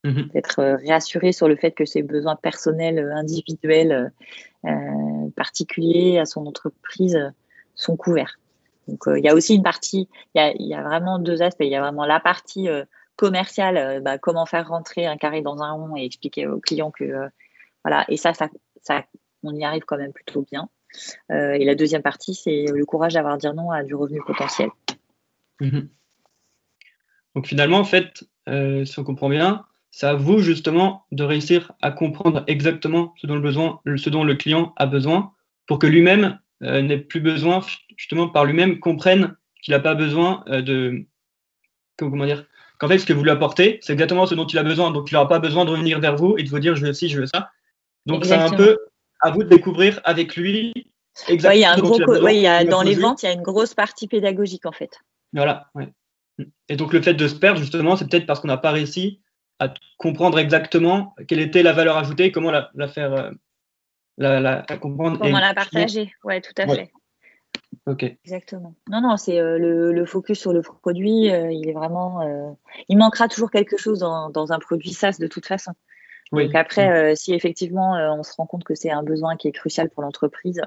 mhm. 0.03 0.27
d'être 0.33 0.59
euh, 0.59 0.75
réassuré 0.75 1.31
sur 1.31 1.47
le 1.47 1.55
fait 1.55 1.71
que 1.71 1.85
ses 1.85 2.03
besoins 2.03 2.35
personnels, 2.35 2.99
euh, 2.99 3.15
individuels, 3.15 4.11
particuliers 5.35 6.19
à 6.19 6.25
son 6.25 6.45
entreprise 6.45 7.17
sont 7.75 7.95
couverts. 7.95 8.37
Donc 8.87 9.03
il 9.07 9.23
y 9.23 9.29
a 9.29 9.35
aussi 9.35 9.55
une 9.55 9.63
partie, 9.63 10.09
il 10.35 10.67
y 10.67 10.73
a, 10.73 10.83
vraiment 10.83 11.19
deux 11.19 11.41
aspects. 11.41 11.63
Il 11.63 11.71
y 11.71 11.75
a 11.75 11.81
vraiment 11.81 12.05
la 12.05 12.19
partie 12.19 12.67
commerciale, 13.15 14.01
bah, 14.01 14.17
comment 14.17 14.45
faire 14.45 14.67
rentrer 14.67 15.05
un 15.05 15.15
carré 15.15 15.41
dans 15.41 15.61
un 15.61 15.71
rond 15.71 15.95
et 15.95 16.03
expliquer 16.03 16.47
aux 16.47 16.59
clients 16.59 16.91
que 16.91 17.29
voilà. 17.83 18.03
Et 18.09 18.17
ça, 18.17 18.33
ça, 18.33 18.49
ça, 18.81 19.05
on 19.43 19.55
y 19.55 19.63
arrive 19.63 19.83
quand 19.85 19.97
même 19.97 20.11
plutôt 20.11 20.41
bien. 20.41 20.69
Euh, 21.31 21.53
et 21.53 21.65
la 21.65 21.75
deuxième 21.75 22.01
partie, 22.01 22.33
c'est 22.33 22.65
le 22.73 22.85
courage 22.85 23.13
d'avoir 23.13 23.37
dire 23.37 23.53
non 23.53 23.71
à 23.71 23.83
du 23.83 23.95
revenu 23.95 24.21
potentiel. 24.25 24.69
Mhm. 25.59 25.89
Donc 27.35 27.47
finalement, 27.47 27.79
en 27.79 27.83
fait, 27.83 28.25
euh, 28.49 28.85
si 28.85 28.99
on 28.99 29.03
comprend 29.03 29.29
bien, 29.29 29.65
c'est 29.91 30.07
à 30.07 30.13
vous 30.13 30.39
justement 30.39 31.05
de 31.11 31.23
réussir 31.23 31.71
à 31.81 31.91
comprendre 31.91 32.43
exactement 32.47 33.13
ce 33.17 33.27
dont 33.27 33.35
le, 33.35 33.41
besoin, 33.41 33.79
ce 33.95 34.09
dont 34.09 34.23
le 34.23 34.35
client 34.35 34.73
a 34.77 34.85
besoin 34.85 35.33
pour 35.65 35.79
que 35.79 35.87
lui-même 35.87 36.39
euh, 36.63 36.81
n'ait 36.81 36.97
plus 36.97 37.19
besoin, 37.19 37.61
justement 37.95 38.29
par 38.29 38.45
lui-même, 38.45 38.79
comprenne 38.79 39.35
qu'il 39.61 39.73
n'a 39.73 39.79
pas 39.79 39.95
besoin 39.95 40.43
de. 40.47 41.05
Comment 41.97 42.25
dire 42.25 42.45
Qu'en 42.77 42.87
fait, 42.87 42.99
ce 42.99 43.07
que 43.07 43.13
vous 43.13 43.23
lui 43.23 43.31
apportez, 43.31 43.79
c'est 43.81 43.93
exactement 43.93 44.27
ce 44.27 44.35
dont 44.35 44.45
il 44.45 44.57
a 44.59 44.63
besoin. 44.63 44.91
Donc, 44.91 45.09
il 45.09 45.15
n'aura 45.15 45.27
pas 45.27 45.39
besoin 45.39 45.65
de 45.65 45.71
revenir 45.71 45.99
vers 45.99 46.15
vous 46.15 46.37
et 46.37 46.43
de 46.43 46.49
vous 46.49 46.59
dire 46.59 46.75
je 46.75 46.85
veux 46.85 46.93
ci, 46.93 47.09
je 47.09 47.19
veux 47.19 47.25
ça. 47.25 47.49
Donc, 48.05 48.23
c'est 48.23 48.35
un 48.35 48.51
peu 48.51 48.77
à 49.21 49.31
vous 49.31 49.43
de 49.43 49.49
découvrir 49.49 49.99
avec 50.03 50.35
lui 50.35 50.73
exactement. 51.27 51.53
il 51.53 51.61
y 51.61 51.65
a 51.65 51.71
un 51.71 51.77
gros, 51.77 51.97
dans 52.69 52.81
les 52.83 52.95
ventes, 52.95 53.23
il 53.23 53.25
y 53.25 53.29
a 53.29 53.33
une 53.33 53.41
grosse 53.41 53.73
partie 53.73 54.07
pédagogique 54.07 54.65
en 54.65 54.71
fait. 54.71 54.99
Voilà. 55.33 55.69
Et 56.69 56.75
donc 56.75 56.93
le 56.93 57.01
fait 57.01 57.13
de 57.13 57.27
se 57.27 57.35
perdre 57.35 57.59
justement, 57.59 57.95
c'est 57.95 58.07
peut-être 58.09 58.27
parce 58.27 58.39
qu'on 58.39 58.47
n'a 58.47 58.57
pas 58.57 58.71
réussi 58.71 59.21
à 59.59 59.73
comprendre 59.97 60.37
exactement 60.39 61.15
quelle 61.27 61.39
était 61.39 61.63
la 61.63 61.73
valeur 61.73 61.97
ajoutée, 61.97 62.25
et 62.25 62.31
comment 62.31 62.51
la, 62.51 62.87
faire, 62.87 63.13
euh, 63.13 63.31
la, 64.17 64.63
comprendre. 64.79 65.19
Comment 65.19 65.39
la 65.39 65.53
partager, 65.53 66.11
ouais, 66.23 66.41
tout 66.41 66.53
à 66.57 66.67
fait. 66.67 66.91
Ok. 67.87 68.03
Exactement. 68.03 68.75
Non, 68.89 69.01
non, 69.01 69.17
c'est 69.17 69.39
euh, 69.39 69.57
le, 69.57 70.05
focus 70.05 70.39
sur 70.39 70.53
le 70.53 70.61
produit. 70.61 71.31
Euh, 71.31 71.51
il 71.51 71.67
est 71.69 71.73
vraiment. 71.73 72.55
il 72.87 72.97
manquera 72.97 73.27
toujours 73.27 73.49
quelque 73.49 73.77
chose 73.77 73.99
dans, 73.99 74.29
dans, 74.29 74.51
un 74.51 74.59
produit 74.59 74.93
SaaS 74.93 75.17
de 75.19 75.27
toute 75.27 75.45
façon. 75.45 75.71
Donc 76.31 76.55
après, 76.55 76.89
euh, 76.89 77.15
si 77.15 77.33
effectivement 77.33 77.95
euh, 77.95 78.09
on 78.11 78.23
se 78.23 78.33
rend 78.35 78.45
compte 78.45 78.63
que 78.63 78.75
c'est 78.75 78.91
un 78.91 79.03
besoin 79.03 79.35
qui 79.37 79.47
est 79.47 79.51
crucial 79.51 79.89
pour 79.89 80.03
l'entreprise, 80.03 80.61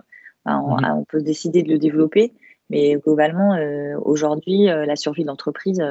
ben, 0.44 0.61
mhm. 0.61 0.99
on, 0.99 1.05
peut 1.05 1.23
décider 1.23 1.62
de 1.62 1.68
le 1.68 1.79
développer. 1.79 2.33
Mais 2.70 2.94
globalement, 2.94 3.55
euh, 3.55 3.99
aujourd'hui, 4.03 4.66
la 4.66 4.96
survie 4.96 5.23
de 5.23 5.29
l'entreprise, 5.29 5.83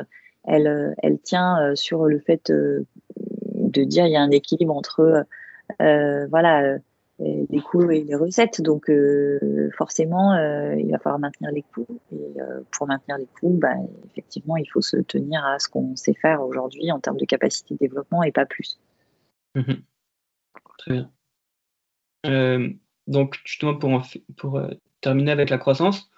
elle, 0.46 0.96
elle 1.04 1.20
tient 1.20 1.76
sur 1.76 2.06
le 2.06 2.20
fait 2.20 2.50
de 2.52 3.84
dire 3.84 4.06
il 4.06 4.14
y 4.14 4.16
a 4.16 4.22
un 4.22 4.32
équilibre 4.32 4.74
entre 4.76 5.26
voilà 5.78 6.80
des 7.20 7.60
coûts 7.60 7.90
et 7.92 8.04
des 8.04 8.16
recettes. 8.16 8.62
Donc, 8.62 8.90
euh, 8.90 9.70
forcément, 9.78 10.34
euh, 10.34 10.76
il 10.76 10.92
va 10.92 11.00
falloir 11.00 11.20
maintenir 11.20 11.52
les 11.52 11.64
coûts. 11.64 12.00
Et 12.12 12.38
pour 12.72 12.88
maintenir 12.88 13.18
les 13.18 13.28
coûts, 13.40 13.58
bah, 13.60 13.74
effectivement, 14.10 14.58
il 14.58 14.66
faut 14.66 14.82
se 14.82 14.98
tenir 14.98 15.46
à 15.46 15.60
ce 15.60 15.68
qu'on 15.68 15.96
sait 15.96 16.14
faire 16.14 16.42
aujourd'hui 16.42 16.92
en 16.92 17.00
termes 17.00 17.18
de 17.18 17.26
capacité 17.26 17.74
de 17.74 17.80
développement 17.80 18.24
et 18.24 18.32
pas 18.32 18.46
plus. 18.46 18.80
Mhm. 19.56 19.84
Très 20.78 20.92
bien. 20.94 21.12
donc, 23.08 23.40
justement, 23.44 23.76
pour, 23.76 24.02
pour 24.38 24.62
terminer 25.02 25.32
avec 25.32 25.50
la 25.50 25.58
croissance, 25.58 26.10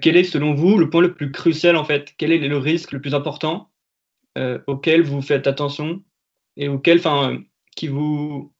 quel 0.00 0.16
est, 0.16 0.24
selon 0.24 0.54
vous, 0.54 0.78
le 0.78 0.90
point 0.90 1.00
le 1.00 1.14
plus 1.14 1.32
crucial, 1.32 1.76
en 1.76 1.84
fait? 1.84 2.14
Quel 2.18 2.32
est 2.32 2.38
le 2.38 2.58
risque 2.58 2.92
le 2.92 3.00
plus 3.00 3.14
important 3.14 3.70
auquel 4.66 5.02
vous 5.02 5.22
faites 5.22 5.46
attention 5.46 6.02
et 6.56 6.68
auquel, 6.68 6.98
enfin, 6.98 7.42
qui 7.74 7.88
vous 7.88 8.52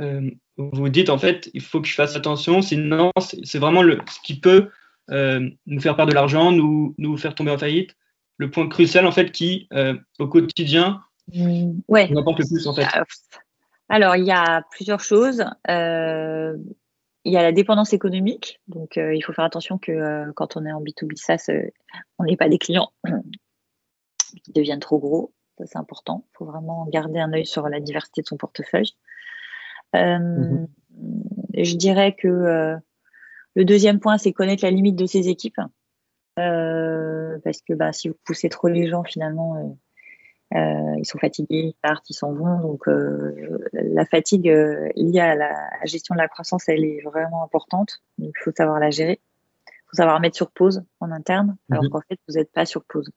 euh, 0.00 0.30
vous 0.56 0.88
dites 0.88 1.10
en 1.10 1.18
fait, 1.18 1.50
il 1.54 1.62
faut 1.62 1.80
que 1.80 1.88
je 1.88 1.94
fasse 1.94 2.14
attention, 2.14 2.62
sinon 2.62 3.10
c'est 3.18 3.58
vraiment 3.58 3.82
le, 3.82 3.98
ce 4.10 4.20
qui 4.22 4.38
peut 4.38 4.68
euh, 5.10 5.48
nous 5.66 5.80
faire 5.80 5.96
perdre 5.96 6.10
de 6.10 6.14
l'argent, 6.14 6.52
nous, 6.52 6.94
nous 6.98 7.16
faire 7.16 7.34
tomber 7.34 7.50
en 7.50 7.58
faillite? 7.58 7.96
Le 8.36 8.50
point 8.50 8.68
crucial 8.68 9.06
en 9.06 9.12
fait 9.12 9.32
qui, 9.32 9.68
euh, 9.72 9.94
au 10.18 10.28
quotidien, 10.28 11.02
mmh, 11.28 11.80
ouais. 11.88 12.08
plus 12.08 12.66
en 12.66 12.74
fait. 12.74 12.86
Alors, 13.88 14.16
il 14.16 14.24
y 14.24 14.32
a 14.32 14.62
plusieurs 14.70 15.00
choses. 15.00 15.44
il 15.68 17.32
y 17.32 17.36
a 17.36 17.42
la 17.42 17.52
dépendance 17.52 17.92
économique. 17.92 18.60
Donc, 18.68 18.96
il 18.96 19.22
faut 19.24 19.32
faire 19.32 19.44
attention 19.44 19.78
que 19.78 20.30
quand 20.32 20.56
on 20.56 20.64
est 20.64 20.72
en 20.72 20.82
B2B 20.82 21.16
SaaS, 21.16 21.50
on 22.18 22.24
n'est 22.24 22.36
pas 22.36 22.48
des 22.48 22.58
clients 22.58 22.90
qui 24.44 24.52
deviennent 24.52 24.80
trop 24.80 24.98
gros. 24.98 25.32
Ça, 25.58 25.66
c'est 25.66 25.78
important. 25.78 26.24
Il 26.32 26.38
faut 26.38 26.44
vraiment 26.46 26.86
garder 26.86 27.18
un 27.18 27.32
œil 27.32 27.46
sur 27.46 27.68
la 27.68 27.80
diversité 27.80 28.22
de 28.22 28.26
son 28.26 28.36
portefeuille. 28.36 28.92
Euh. 29.94 30.66
Je 31.54 31.76
dirais 31.76 32.14
que 32.14 32.28
euh, 32.28 32.76
le 33.54 33.64
deuxième 33.64 34.00
point, 34.00 34.18
c'est 34.18 34.32
connaître 34.32 34.64
la 34.64 34.70
limite 34.70 34.96
de 34.96 35.06
ses 35.06 35.28
équipes. 35.28 35.60
Euh, 36.38 37.38
parce 37.44 37.60
que 37.60 37.74
bah, 37.74 37.92
si 37.92 38.08
vous 38.08 38.16
poussez 38.24 38.48
trop 38.48 38.68
les 38.68 38.88
gens, 38.88 39.04
finalement, 39.04 39.78
ils 40.54 41.04
sont 41.04 41.18
fatigués, 41.18 41.60
ils 41.60 41.76
partent, 41.82 42.08
ils 42.10 42.14
s'en 42.14 42.32
vont. 42.32 42.60
Donc, 42.60 42.84
la 43.72 44.04
fatigue 44.04 44.46
liée 44.96 45.20
à 45.20 45.34
la 45.34 45.54
gestion 45.84 46.14
de 46.14 46.20
la 46.20 46.28
croissance, 46.28 46.68
elle 46.68 46.84
est 46.84 47.00
vraiment 47.04 47.42
importante. 47.42 48.02
Donc, 48.18 48.32
il 48.38 48.42
faut 48.42 48.52
savoir 48.56 48.78
la 48.78 48.90
gérer. 48.90 49.20
Il 49.66 49.88
faut 49.90 49.96
savoir 49.96 50.20
mettre 50.20 50.36
sur 50.36 50.50
pause 50.50 50.84
en 51.00 51.10
interne, 51.10 51.56
alors 51.70 51.84
mhm. 51.84 51.90
qu'en 51.90 52.00
fait, 52.08 52.18
vous 52.28 52.34
n'êtes 52.34 52.52
pas 52.52 52.66
sur 52.66 52.84
pause. 52.84 53.10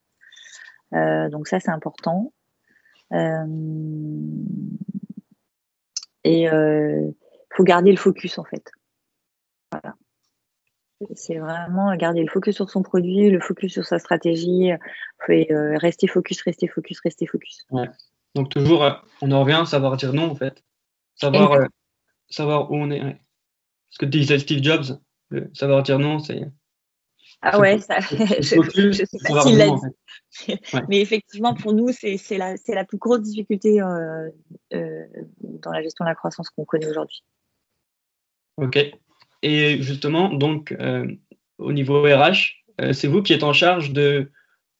donc, 0.91 1.47
ça, 1.47 1.59
c'est 1.59 1.71
important. 1.71 2.31
Et 6.25 6.41
il 6.41 6.47
euh, 6.47 7.11
faut 7.55 7.63
garder 7.63 7.91
le 7.91 7.97
focus 7.97 8.39
en 8.39 8.43
fait. 8.43 8.71
C'est 11.13 11.39
vraiment 11.39 11.93
garder 11.95 12.21
le 12.21 12.29
focus 12.29 12.55
sur 12.55 12.69
son 12.69 12.81
produit, 12.81 13.29
le 13.29 13.39
focus 13.39 13.73
sur 13.73 13.85
sa 13.85 13.99
stratégie, 13.99 14.69
et, 15.29 15.53
euh, 15.53 15.77
rester 15.77 16.07
focus, 16.07 16.41
rester 16.41 16.67
focus, 16.67 16.99
rester 17.01 17.25
focus. 17.25 17.65
Donc 18.33 18.49
toujours, 18.49 18.83
euh, 18.83 18.91
on 19.21 19.31
en 19.31 19.41
revient 19.41 19.59
à 19.61 19.65
savoir 19.65 19.97
dire 19.97 20.13
non 20.13 20.31
en 20.31 20.35
fait. 20.35 20.63
Savoir, 21.15 21.67
savoir 22.29 22.71
où 22.71 22.75
on 22.75 22.91
est. 22.91 23.19
Ce 23.89 23.97
que 23.97 24.05
disait 24.05 24.39
Steve 24.39 24.63
Jobs, 24.63 24.99
savoir 25.53 25.83
dire 25.83 25.99
non, 25.99 26.19
c'est 26.19 26.51
ah 27.41 27.59
ouais, 27.59 27.79
ça, 27.79 27.99
je, 27.99 28.41
sais 28.41 29.17
pas 29.27 29.41
s'il 29.41 29.57
l'a 29.57 29.69
dit. 29.69 30.57
Mais 30.89 30.99
effectivement, 30.99 31.53
pour 31.53 31.73
nous, 31.73 31.91
c'est 31.91 32.17
la, 32.37 32.55
la, 32.67 32.85
plus 32.85 32.97
grosse 32.97 33.21
difficulté 33.21 33.81
euh, 33.81 34.29
euh, 34.73 35.05
dans 35.41 35.71
la 35.71 35.83
gestion 35.83 36.05
de 36.05 36.09
la 36.09 36.15
croissance 36.15 36.49
qu'on 36.49 36.65
connaît 36.65 36.87
aujourd'hui. 36.87 37.23
Ok. 38.57 38.79
Et 39.47 39.81
justement, 39.81 40.29
donc, 40.29 40.71
euh, 40.71 41.07
au 41.59 41.71
niveau 41.71 42.01
RH, 42.01 42.63
c'est 42.93 43.07
vous 43.07 43.21
qui 43.21 43.31
êtes 43.31 43.43
en 43.43 43.53
charge 43.53 43.91
de, 43.91 44.31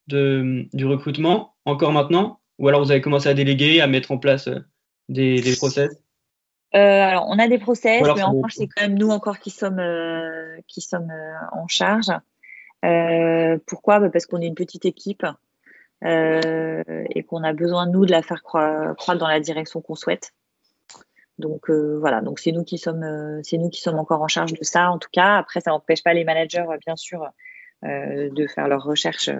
de, 0.08 0.66
du 0.72 0.84
recrutement 0.84 1.54
encore 1.64 1.92
maintenant 1.92 2.40
Ou 2.58 2.68
alors 2.68 2.82
vous 2.82 2.90
avez 2.90 3.00
commencé 3.00 3.28
à 3.28 3.34
déléguer, 3.34 3.80
à 3.80 3.86
mettre 3.86 4.10
en 4.10 4.18
place 4.18 4.48
des, 5.08 5.40
des 5.40 5.56
process? 5.56 5.90
Alors, 6.72 7.26
on 7.28 7.38
a 7.38 7.48
des 7.48 7.58
process, 7.58 8.02
mais 8.02 8.22
en 8.22 8.32
revanche, 8.32 8.54
c'est 8.54 8.66
quand 8.66 8.82
même 8.82 8.98
nous 8.98 9.10
encore 9.10 9.38
qui 9.38 9.50
sommes, 9.50 9.80
qui 10.66 10.80
sommes 10.80 11.12
en 11.52 11.68
charge. 11.68 12.10
Euh, 12.84 13.58
pourquoi? 13.66 14.00
Bah, 14.00 14.10
Parce 14.10 14.26
qu'on 14.26 14.40
est 14.40 14.46
une 14.46 14.54
petite 14.54 14.84
équipe 14.84 15.26
euh, 16.04 16.82
et 17.10 17.22
qu'on 17.24 17.42
a 17.42 17.52
besoin, 17.52 17.86
nous, 17.86 18.06
de 18.06 18.10
la 18.10 18.22
faire 18.22 18.42
croître 18.42 19.16
dans 19.16 19.28
la 19.28 19.40
direction 19.40 19.80
qu'on 19.80 19.94
souhaite. 19.94 20.32
Donc 21.38 21.68
euh, 21.70 21.98
voilà, 21.98 22.22
donc 22.22 22.38
c'est 22.38 22.52
nous 22.52 22.64
qui 22.64 22.78
sommes, 22.78 23.40
c'est 23.42 23.58
nous 23.58 23.68
qui 23.68 23.80
sommes 23.80 23.98
encore 23.98 24.22
en 24.22 24.28
charge 24.28 24.54
de 24.54 24.64
ça. 24.64 24.90
En 24.90 24.98
tout 24.98 25.08
cas, 25.12 25.36
après, 25.36 25.60
ça 25.60 25.70
n'empêche 25.70 26.02
pas 26.02 26.14
les 26.14 26.24
managers, 26.24 26.66
bien 26.84 26.96
sûr, 26.96 27.28
de 27.82 28.46
faire 28.46 28.68
leurs 28.68 28.82
recherches 28.82 29.30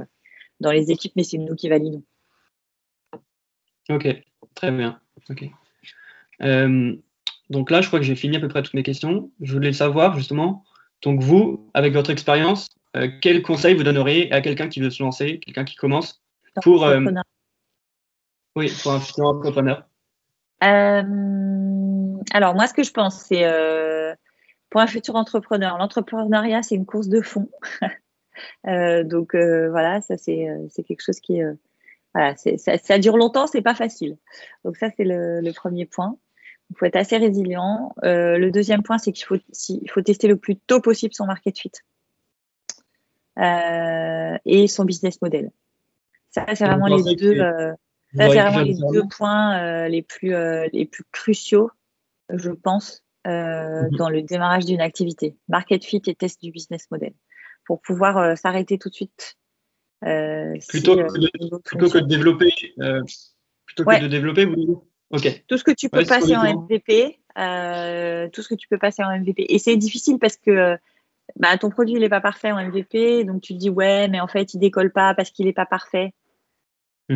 dans 0.61 0.71
les 0.71 0.91
équipes, 0.91 1.13
mais 1.17 1.25
c'est 1.25 1.39
nous 1.39 1.55
qui 1.55 1.69
validons. 1.69 2.03
Ok, 3.89 4.09
très 4.55 4.71
bien. 4.71 5.01
donc 7.49 7.71
là, 7.71 7.81
je 7.81 7.87
crois 7.87 7.99
que 7.99 8.05
j'ai 8.05 8.17
fini 8.17 8.37
à 8.37 8.41
peu 8.41 8.49
près 8.49 8.63
toutes 8.63 8.75
mes 8.75 8.83
questions. 8.83 9.31
Je 9.41 9.53
voulais 9.53 9.73
savoir 9.73 10.17
justement, 10.17 10.65
donc 11.03 11.23
vous, 11.23 11.71
avec 11.75 11.95
votre 11.95 12.11
expérience, 12.11 12.69
euh, 12.97 13.09
quel 13.21 13.43
conseil 13.43 13.75
vous 13.75 13.83
donneriez 13.83 14.33
à 14.33 14.41
quelqu'un 14.41 14.69
qui 14.69 14.81
veut 14.81 14.91
se 14.91 15.03
lancer, 15.03 15.39
quelqu'un 15.41 15.65
qui 15.65 15.77
commence 15.77 16.23
pour, 16.63 16.85
euh, 16.85 17.05
oui, 18.57 18.73
pour 18.83 18.93
un 18.93 19.01
futur 19.01 19.27
entrepreneur? 19.27 19.87
Euh, 20.65 21.03
Alors, 22.33 22.55
moi, 22.55 22.67
ce 22.67 22.75
que 22.75 22.83
je 22.83 22.93
pense, 22.93 23.21
c'est 23.23 23.45
pour 24.71 24.81
un 24.81 24.87
futur 24.87 25.17
entrepreneur, 25.17 25.79
l'entrepreneuriat, 25.79 26.63
c'est 26.63 26.75
une 26.75 26.87
course 26.87 27.09
de 27.09 27.21
fond. 27.21 27.49
donc, 28.65 29.35
voilà, 29.35 30.01
ça, 30.01 30.17
c'est 30.17 30.47
quelque 30.87 31.03
chose 31.03 31.21
qui 31.21 31.41
voilà, 32.17 32.35
ça, 32.35 32.79
ça, 32.79 32.99
dure 32.99 33.19
longtemps, 33.19 33.47
c'est 33.47 33.61
pas 33.61 33.75
facile. 33.75 34.17
Donc 34.65 34.79
ça, 34.79 34.89
c'est 34.97 35.05
le, 35.05 35.43
le, 35.43 35.53
premier 35.53 35.85
point. 35.85 36.17
Il 36.71 36.77
faut 36.79 36.87
être 36.87 36.97
assez 36.97 37.19
résilient. 37.19 37.95
Euh, 38.05 38.39
le 38.39 38.51
deuxième 38.51 38.83
point, 38.83 38.97
c'est 38.97 39.13
qu'il 39.13 39.27
faut, 39.27 39.37
il 39.69 39.91
faut 39.91 40.01
tester 40.01 40.27
le 40.27 40.39
plus 40.39 40.57
tôt 40.57 40.81
possible 40.81 41.13
son 41.13 41.27
market 41.27 41.59
fit. 41.59 41.73
Euh, 43.39 44.39
et 44.47 44.67
son 44.67 44.87
business 44.87 45.21
model. 45.21 45.51
Ça, 46.31 46.47
c'est 46.55 46.65
vraiment 46.65 46.87
les 46.87 47.15
deux. 47.17 47.39
Euh, 47.39 47.75
vraiment 48.15 48.63
les 48.63 48.79
deux 48.93 49.07
points 49.11 49.59
euh, 49.59 49.89
les 49.89 50.01
plus 50.01 50.33
les 50.73 50.87
plus 50.87 51.05
cruciaux, 51.13 51.71
je 52.31 52.51
pense, 52.51 53.03
mhm. 53.25 53.91
dans 53.97 54.09
le 54.09 54.23
démarrage 54.23 54.65
d'une 54.65 54.81
activité. 54.81 55.37
Market 55.49 55.85
fit 55.85 56.03
et 56.07 56.15
test 56.15 56.43
du 56.43 56.51
business 56.51 56.87
model, 56.91 57.13
pour 57.65 57.81
pouvoir 57.81 58.37
s'arrêter 58.37 58.79
tout 58.79 58.89
de 58.89 58.95
suite. 58.95 59.37
plutôt, 60.01 60.97
que 60.97 61.19
de, 61.19 61.59
plutôt, 61.65 61.89
que 61.89 61.99
de, 61.99 62.07
développer, 62.07 62.51
plutôt 63.67 63.85
que 63.85 64.03
de 64.03 64.09
développer, 64.09 64.45
vous 64.45 64.85
Ok. 65.11 65.45
Tout 65.47 65.57
ce 65.57 65.65
que 65.65 65.71
tu 65.71 65.89
peux 65.89 66.05
passer 66.05 66.37
en 66.37 66.63
MVP, 66.63 67.21
tout 68.33 68.43
ce 68.43 68.49
que 68.49 68.55
tu 68.55 68.69
peux 68.69 68.79
passer 68.79 69.03
en 69.05 69.19
MVP. 69.19 69.47
Et 69.49 69.59
c'est 69.59 69.77
difficile 69.77 70.19
parce 70.19 70.37
que 70.37 70.77
bah, 71.37 71.57
ton 71.59 71.71
produit 71.71 71.99
n'est 71.99 72.09
pas 72.09 72.21
parfait 72.21 72.53
en 72.53 72.65
MVP, 72.65 73.25
donc 73.25 73.43
tu 73.43 73.55
te 73.55 73.59
dis 73.59 73.71
ouais, 73.71 74.09
mais 74.09 74.21
en 74.21 74.29
fait 74.29 74.55
il 74.55 74.59
décolle 74.59 74.93
pas 74.93 75.15
parce 75.15 75.31
qu'il 75.31 75.47
n'est 75.47 75.53
pas 75.53 75.67
parfait. 75.67 76.13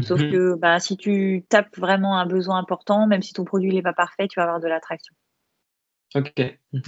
Sauf 0.03 0.20
mhm. 0.20 0.31
que 0.31 0.55
bah, 0.55 0.79
si 0.79 0.96
tu 0.96 1.44
tapes 1.48 1.76
vraiment 1.76 2.16
un 2.16 2.26
besoin 2.26 2.59
important, 2.59 3.07
même 3.07 3.22
si 3.22 3.33
ton 3.33 3.44
produit 3.44 3.74
n'est 3.74 3.83
pas 3.83 3.92
parfait, 3.92 4.29
tu 4.29 4.38
vas 4.38 4.44
avoir 4.44 4.61
de 4.61 4.68
l'attraction. 4.68 5.14
Ok. 6.14 6.40
Mhm. 6.72 6.83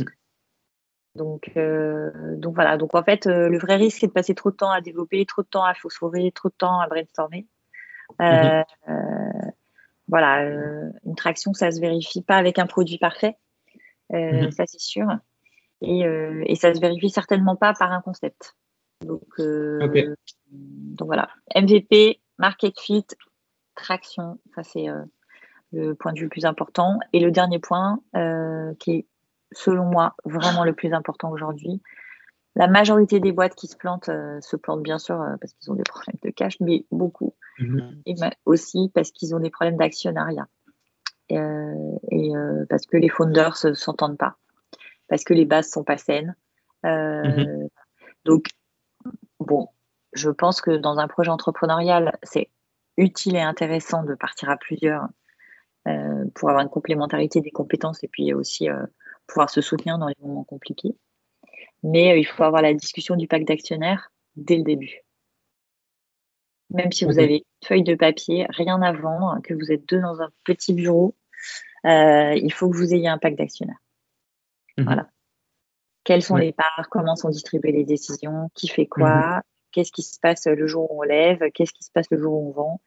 Donc, 1.16 1.50
euh, 1.56 2.10
donc 2.36 2.54
voilà. 2.54 2.76
Donc 2.76 2.94
en 2.94 3.02
fait, 3.02 3.26
euh, 3.26 3.48
le 3.48 3.58
vrai 3.58 3.76
risque, 3.76 3.98
c'est 4.00 4.06
de 4.06 4.12
passer 4.12 4.34
trop 4.34 4.50
de 4.50 4.56
temps 4.56 4.70
à 4.70 4.80
développer, 4.80 5.26
trop 5.26 5.42
de 5.42 5.48
temps 5.48 5.64
à 5.64 5.74
phosphorer, 5.74 6.30
trop 6.32 6.48
de 6.48 6.54
temps 6.54 6.80
à 6.80 6.86
brainstormer. 6.86 7.46
Euh, 8.20 8.62
mhm. 8.86 9.52
voilà, 10.06 10.42
une 11.04 11.16
traction, 11.16 11.54
ça 11.54 11.70
se 11.70 11.80
vérifie 11.80 12.22
pas 12.22 12.36
avec 12.36 12.58
un 12.58 12.66
produit 12.66 12.98
parfait, 12.98 13.36
ça 14.10 14.66
c'est 14.66 14.80
sûr. 14.80 15.06
Euh, 15.82 16.42
et, 16.46 16.54
ça 16.54 16.74
se 16.74 16.80
vérifie 16.80 17.10
certainement 17.10 17.56
pas 17.56 17.74
par 17.74 17.92
un 17.92 18.00
concept. 18.00 18.56
Donc, 19.04 19.26
euh, 19.40 20.14
donc 20.50 21.06
voilà, 21.06 21.28
MVP, 21.56 22.20
market 22.38 22.78
fit, 22.78 23.06
traction, 23.74 24.38
ça 24.54 24.62
c'est 24.62 24.88
euh, 24.88 25.02
le 25.72 25.94
point 25.94 26.12
de 26.12 26.18
vue 26.18 26.24
le 26.24 26.30
plus 26.30 26.44
important. 26.44 26.98
Et 27.12 27.20
le 27.20 27.30
dernier 27.30 27.58
point, 27.58 28.00
qui 28.78 28.90
est 28.92 29.06
selon 29.52 29.84
moi 29.84 30.14
vraiment 30.24 30.64
le 30.64 30.74
plus 30.74 30.92
important 30.92 31.30
aujourd'hui, 31.30 31.82
la 32.54 32.66
majorité 32.66 33.20
des 33.20 33.32
boîtes 33.32 33.54
qui 33.54 33.66
se 33.66 33.76
plantent 33.76 34.10
se 34.40 34.56
plantent 34.56 34.82
bien 34.82 34.98
sûr 34.98 35.24
parce 35.40 35.54
qu'ils 35.54 35.70
ont 35.72 35.74
des 35.74 35.82
problèmes 35.88 36.18
de 36.22 36.30
cash, 36.30 36.60
mais 36.60 36.84
beaucoup. 36.90 37.34
Mhm. 37.58 38.02
Et 38.06 38.14
aussi 38.44 38.90
parce 38.94 39.10
qu'ils 39.10 39.34
ont 39.34 39.40
des 39.40 39.50
problèmes 39.50 39.76
d'actionnariat. 39.76 40.46
et 41.30 41.38
parce 42.68 42.84
que 42.86 42.98
les 42.98 43.08
founders 43.08 43.56
ne 43.64 43.72
s'entendent 43.72 44.18
pas 44.18 44.36
parce 45.12 45.24
que 45.24 45.34
les 45.34 45.44
bases 45.44 45.68
sont 45.68 45.84
pas 45.84 45.98
saines. 45.98 46.34
Euh, 46.86 47.22
mhm. 47.22 47.68
Donc, 48.24 48.46
bon, 49.40 49.68
je 50.12 50.30
pense 50.30 50.60
que 50.60 50.70
dans 50.70 50.98
un 50.98 51.08
projet 51.08 51.30
entrepreneurial, 51.30 52.18
c'est 52.22 52.50
utile 52.96 53.36
et 53.36 53.40
intéressant 53.40 54.02
de 54.02 54.14
partir 54.14 54.50
à 54.50 54.56
plusieurs 54.56 55.06
euh, 55.88 56.24
pour 56.34 56.48
avoir 56.50 56.62
une 56.62 56.70
complémentarité 56.70 57.40
des 57.40 57.50
compétences 57.50 58.04
et 58.04 58.08
puis 58.08 58.34
aussi 58.34 58.68
euh, 58.68 58.86
pouvoir 59.26 59.50
se 59.50 59.60
soutenir 59.60 59.98
dans 59.98 60.08
les 60.08 60.16
moments 60.20 60.44
compliqués. 60.44 60.94
Mais 61.82 62.18
il 62.20 62.24
faut 62.24 62.44
avoir 62.44 62.62
la 62.62 62.74
discussion 62.74 63.16
du 63.16 63.26
pacte 63.26 63.48
d'actionnaires 63.48 64.12
dès 64.36 64.56
le 64.56 64.62
début. 64.62 65.00
Même 66.70 66.92
si 66.92 67.04
vous 67.04 67.18
avez 67.18 67.36
une 67.36 67.66
feuille 67.66 67.82
de 67.82 67.94
papier, 67.94 68.46
rien 68.50 68.80
avant, 68.80 69.40
que 69.42 69.52
vous 69.52 69.72
êtes 69.72 69.86
deux 69.88 70.00
dans 70.00 70.22
un 70.22 70.30
petit 70.44 70.72
bureau, 70.72 71.14
il 71.84 72.52
faut 72.52 72.70
que 72.70 72.76
vous 72.76 72.94
ayez 72.94 73.08
un 73.08 73.18
pacte 73.18 73.36
d'actionnaires. 73.36 73.82
Mhm. 74.78 74.84
Voilà. 74.84 75.08
Quelles 76.04 76.22
sont 76.22 76.36
les 76.36 76.52
parts 76.52 76.88
Comment 76.90 77.16
sont 77.16 77.28
distribuées 77.28 77.72
les 77.72 77.84
décisions 77.84 78.50
Qui 78.54 78.68
fait 78.68 78.86
quoi 78.86 79.36
mhm. 79.36 79.42
Qu'est-ce 79.72 79.92
qui 79.92 80.02
se 80.02 80.20
passe 80.20 80.46
le 80.46 80.66
jour 80.66 80.90
où 80.92 81.00
on 81.00 81.02
lève? 81.02 81.50
Qu'est-ce 81.52 81.72
qui 81.72 81.82
se 81.82 81.90
passe 81.90 82.06
le 82.10 82.18
jour 82.18 82.32
où 82.32 82.48
on 82.48 82.52
vend? 82.52 82.80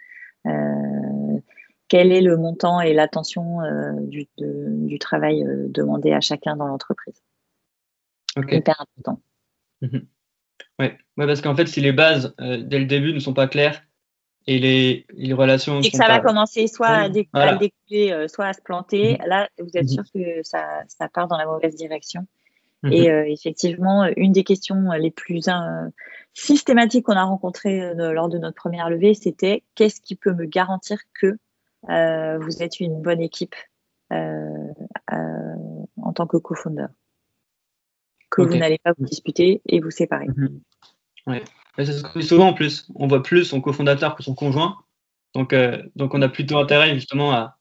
Euh, 0.46 1.40
Quel 1.88 2.12
est 2.12 2.22
le 2.22 2.38
montant 2.38 2.82
et 2.82 2.94
l'attention 2.94 3.62
euh, 3.62 3.94
du, 4.02 4.28
du, 4.38 5.00
travail 5.00 5.44
euh, 5.44 5.68
demandé 5.70 6.14
à 6.14 6.22
chacun 6.22 6.56
dans 6.56 6.68
l'entreprise? 6.68 7.22
Okay. 8.38 8.58
Hyper 8.58 8.82
important. 8.82 9.22
Mhm. 9.82 10.06
Oui, 10.80 10.86
ouais, 11.18 11.28
parce 11.28 11.42
qu'en 11.42 11.56
fait, 11.56 11.68
si 11.68 11.82
les 11.82 11.92
bases 11.92 12.36
dès 12.38 12.80
le 12.80 12.86
début 12.86 13.14
ne 13.14 13.20
sont 13.20 13.34
pas 13.34 13.48
claires, 13.48 13.82
et 14.48 14.60
les, 14.60 15.08
les 15.10 15.34
relations. 15.34 15.82
Et 15.82 15.90
que 15.90 15.98
ça 15.98 16.08
va 16.08 16.20
commencer 16.20 16.68
soit 16.68 16.88
à, 16.88 17.10
découler, 17.10 18.28
soit 18.28 18.46
à 18.46 18.54
se 18.54 18.62
planter. 18.62 19.18
Là, 19.26 19.50
vous 19.58 19.72
êtes 19.74 19.90
sûr 19.90 20.04
que 20.14 20.44
ça, 20.44 20.84
ça, 20.88 21.10
part 21.10 21.28
dans 21.28 21.38
la 21.38 21.46
mauvaise 21.46 21.76
direction? 21.76 22.28
Mhm. 22.86 22.94
Et 22.94 23.12
euh, 23.12 23.26
effectivement, 23.28 24.08
une 24.16 24.32
des 24.32 24.44
questions 24.44 24.92
les 24.92 25.10
plus 25.10 25.48
euh, 25.48 25.90
systématiques 26.34 27.06
qu'on 27.06 27.14
a 27.14 27.24
rencontrées 27.24 27.82
euh, 27.82 28.14
lors 28.14 28.30
de 28.30 28.38
notre 28.38 28.56
première 28.56 28.92
levée, 28.92 29.16
c'était 29.16 29.64
qu'est-ce 29.74 30.00
qui 30.02 30.16
peut 30.16 30.34
me 30.34 30.46
garantir 30.46 31.00
que 31.20 31.38
vous 31.88 32.64
êtes 32.64 32.80
une 32.80 33.00
bonne 33.02 33.22
équipe 33.22 33.56
en 34.10 34.74
tant 36.16 36.26
que 36.26 36.38
co-founder? 36.38 36.88
Que 38.32 38.42
vous 38.42 38.58
n'allez 38.58 38.80
pas 38.80 38.94
vous 38.98 39.06
disputer 39.06 39.62
et 39.68 39.80
vous 39.80 39.92
séparer. 39.92 40.28
Mhm. 40.28 40.62
Ouais. 41.28 41.44
souvent 42.22 42.50
en 42.50 42.54
plus. 42.54 42.88
On 42.96 43.08
voit 43.08 43.22
plus 43.22 43.46
son 43.46 43.62
cofondateur 43.62 44.16
que 44.16 44.24
son 44.24 44.34
conjoint. 44.34 44.78
Donc, 45.36 45.56
donc 45.96 46.14
on 46.16 46.22
a 46.24 46.30
plutôt 46.30 46.58
intérêt 46.58 46.96
justement 46.96 47.32
à, 47.34 47.58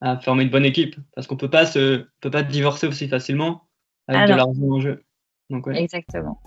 à 0.00 0.18
former 0.18 0.44
une 0.44 0.50
bonne 0.50 0.64
équipe 0.64 0.96
parce 1.14 1.26
qu'on 1.26 1.36
peut 1.36 1.50
pas 1.50 1.66
se 1.66 2.06
peut 2.20 2.30
pas 2.30 2.44
divorcer 2.44 2.86
aussi 2.86 3.08
facilement 3.08 3.64
avec 4.08 4.28
de 4.28 4.34
l'argent 4.34 4.62
en 4.70 4.80
jeu. 4.80 5.04
Donc, 5.50 5.66
ouais. 5.66 5.82
Exactement. 5.82 6.40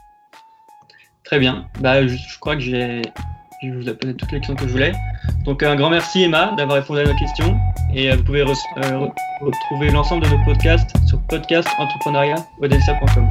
Très 1.24 1.39
bien. 1.39 1.67
Bah, 1.82 2.08
je, 2.08 2.39
crois 2.39 2.56
que 2.56 2.62
j'ai 2.62 3.02
je 3.63 3.72
vous 3.72 3.89
ai 3.89 3.96
posé 3.96 4.13
toutes 4.15 4.32
les 4.32 4.38
questions 4.38 4.56
que 4.56 4.67
je 4.67 4.72
voulais. 4.72 4.93
Donc 5.43 5.63
un 5.63 5.76
grand 5.76 5.89
merci 5.89 6.24
Emma 6.24 6.54
d'avoir 6.58 6.78
répondu 6.78 7.02
à 7.02 7.06
nos 7.06 7.15
questions 7.15 7.58
et 7.93 8.10
euh, 8.12 8.15
vous 8.15 8.24
pouvez 8.24 8.41
euh, 8.41 8.54
retrouver 9.41 9.89
l'ensemble 9.89 10.24
de 10.26 10.30
nos 10.30 10.46
podcasts 10.46 10.96
sur 11.08 11.20
podcastentrepreneuriat.odensa.com. 11.24 13.28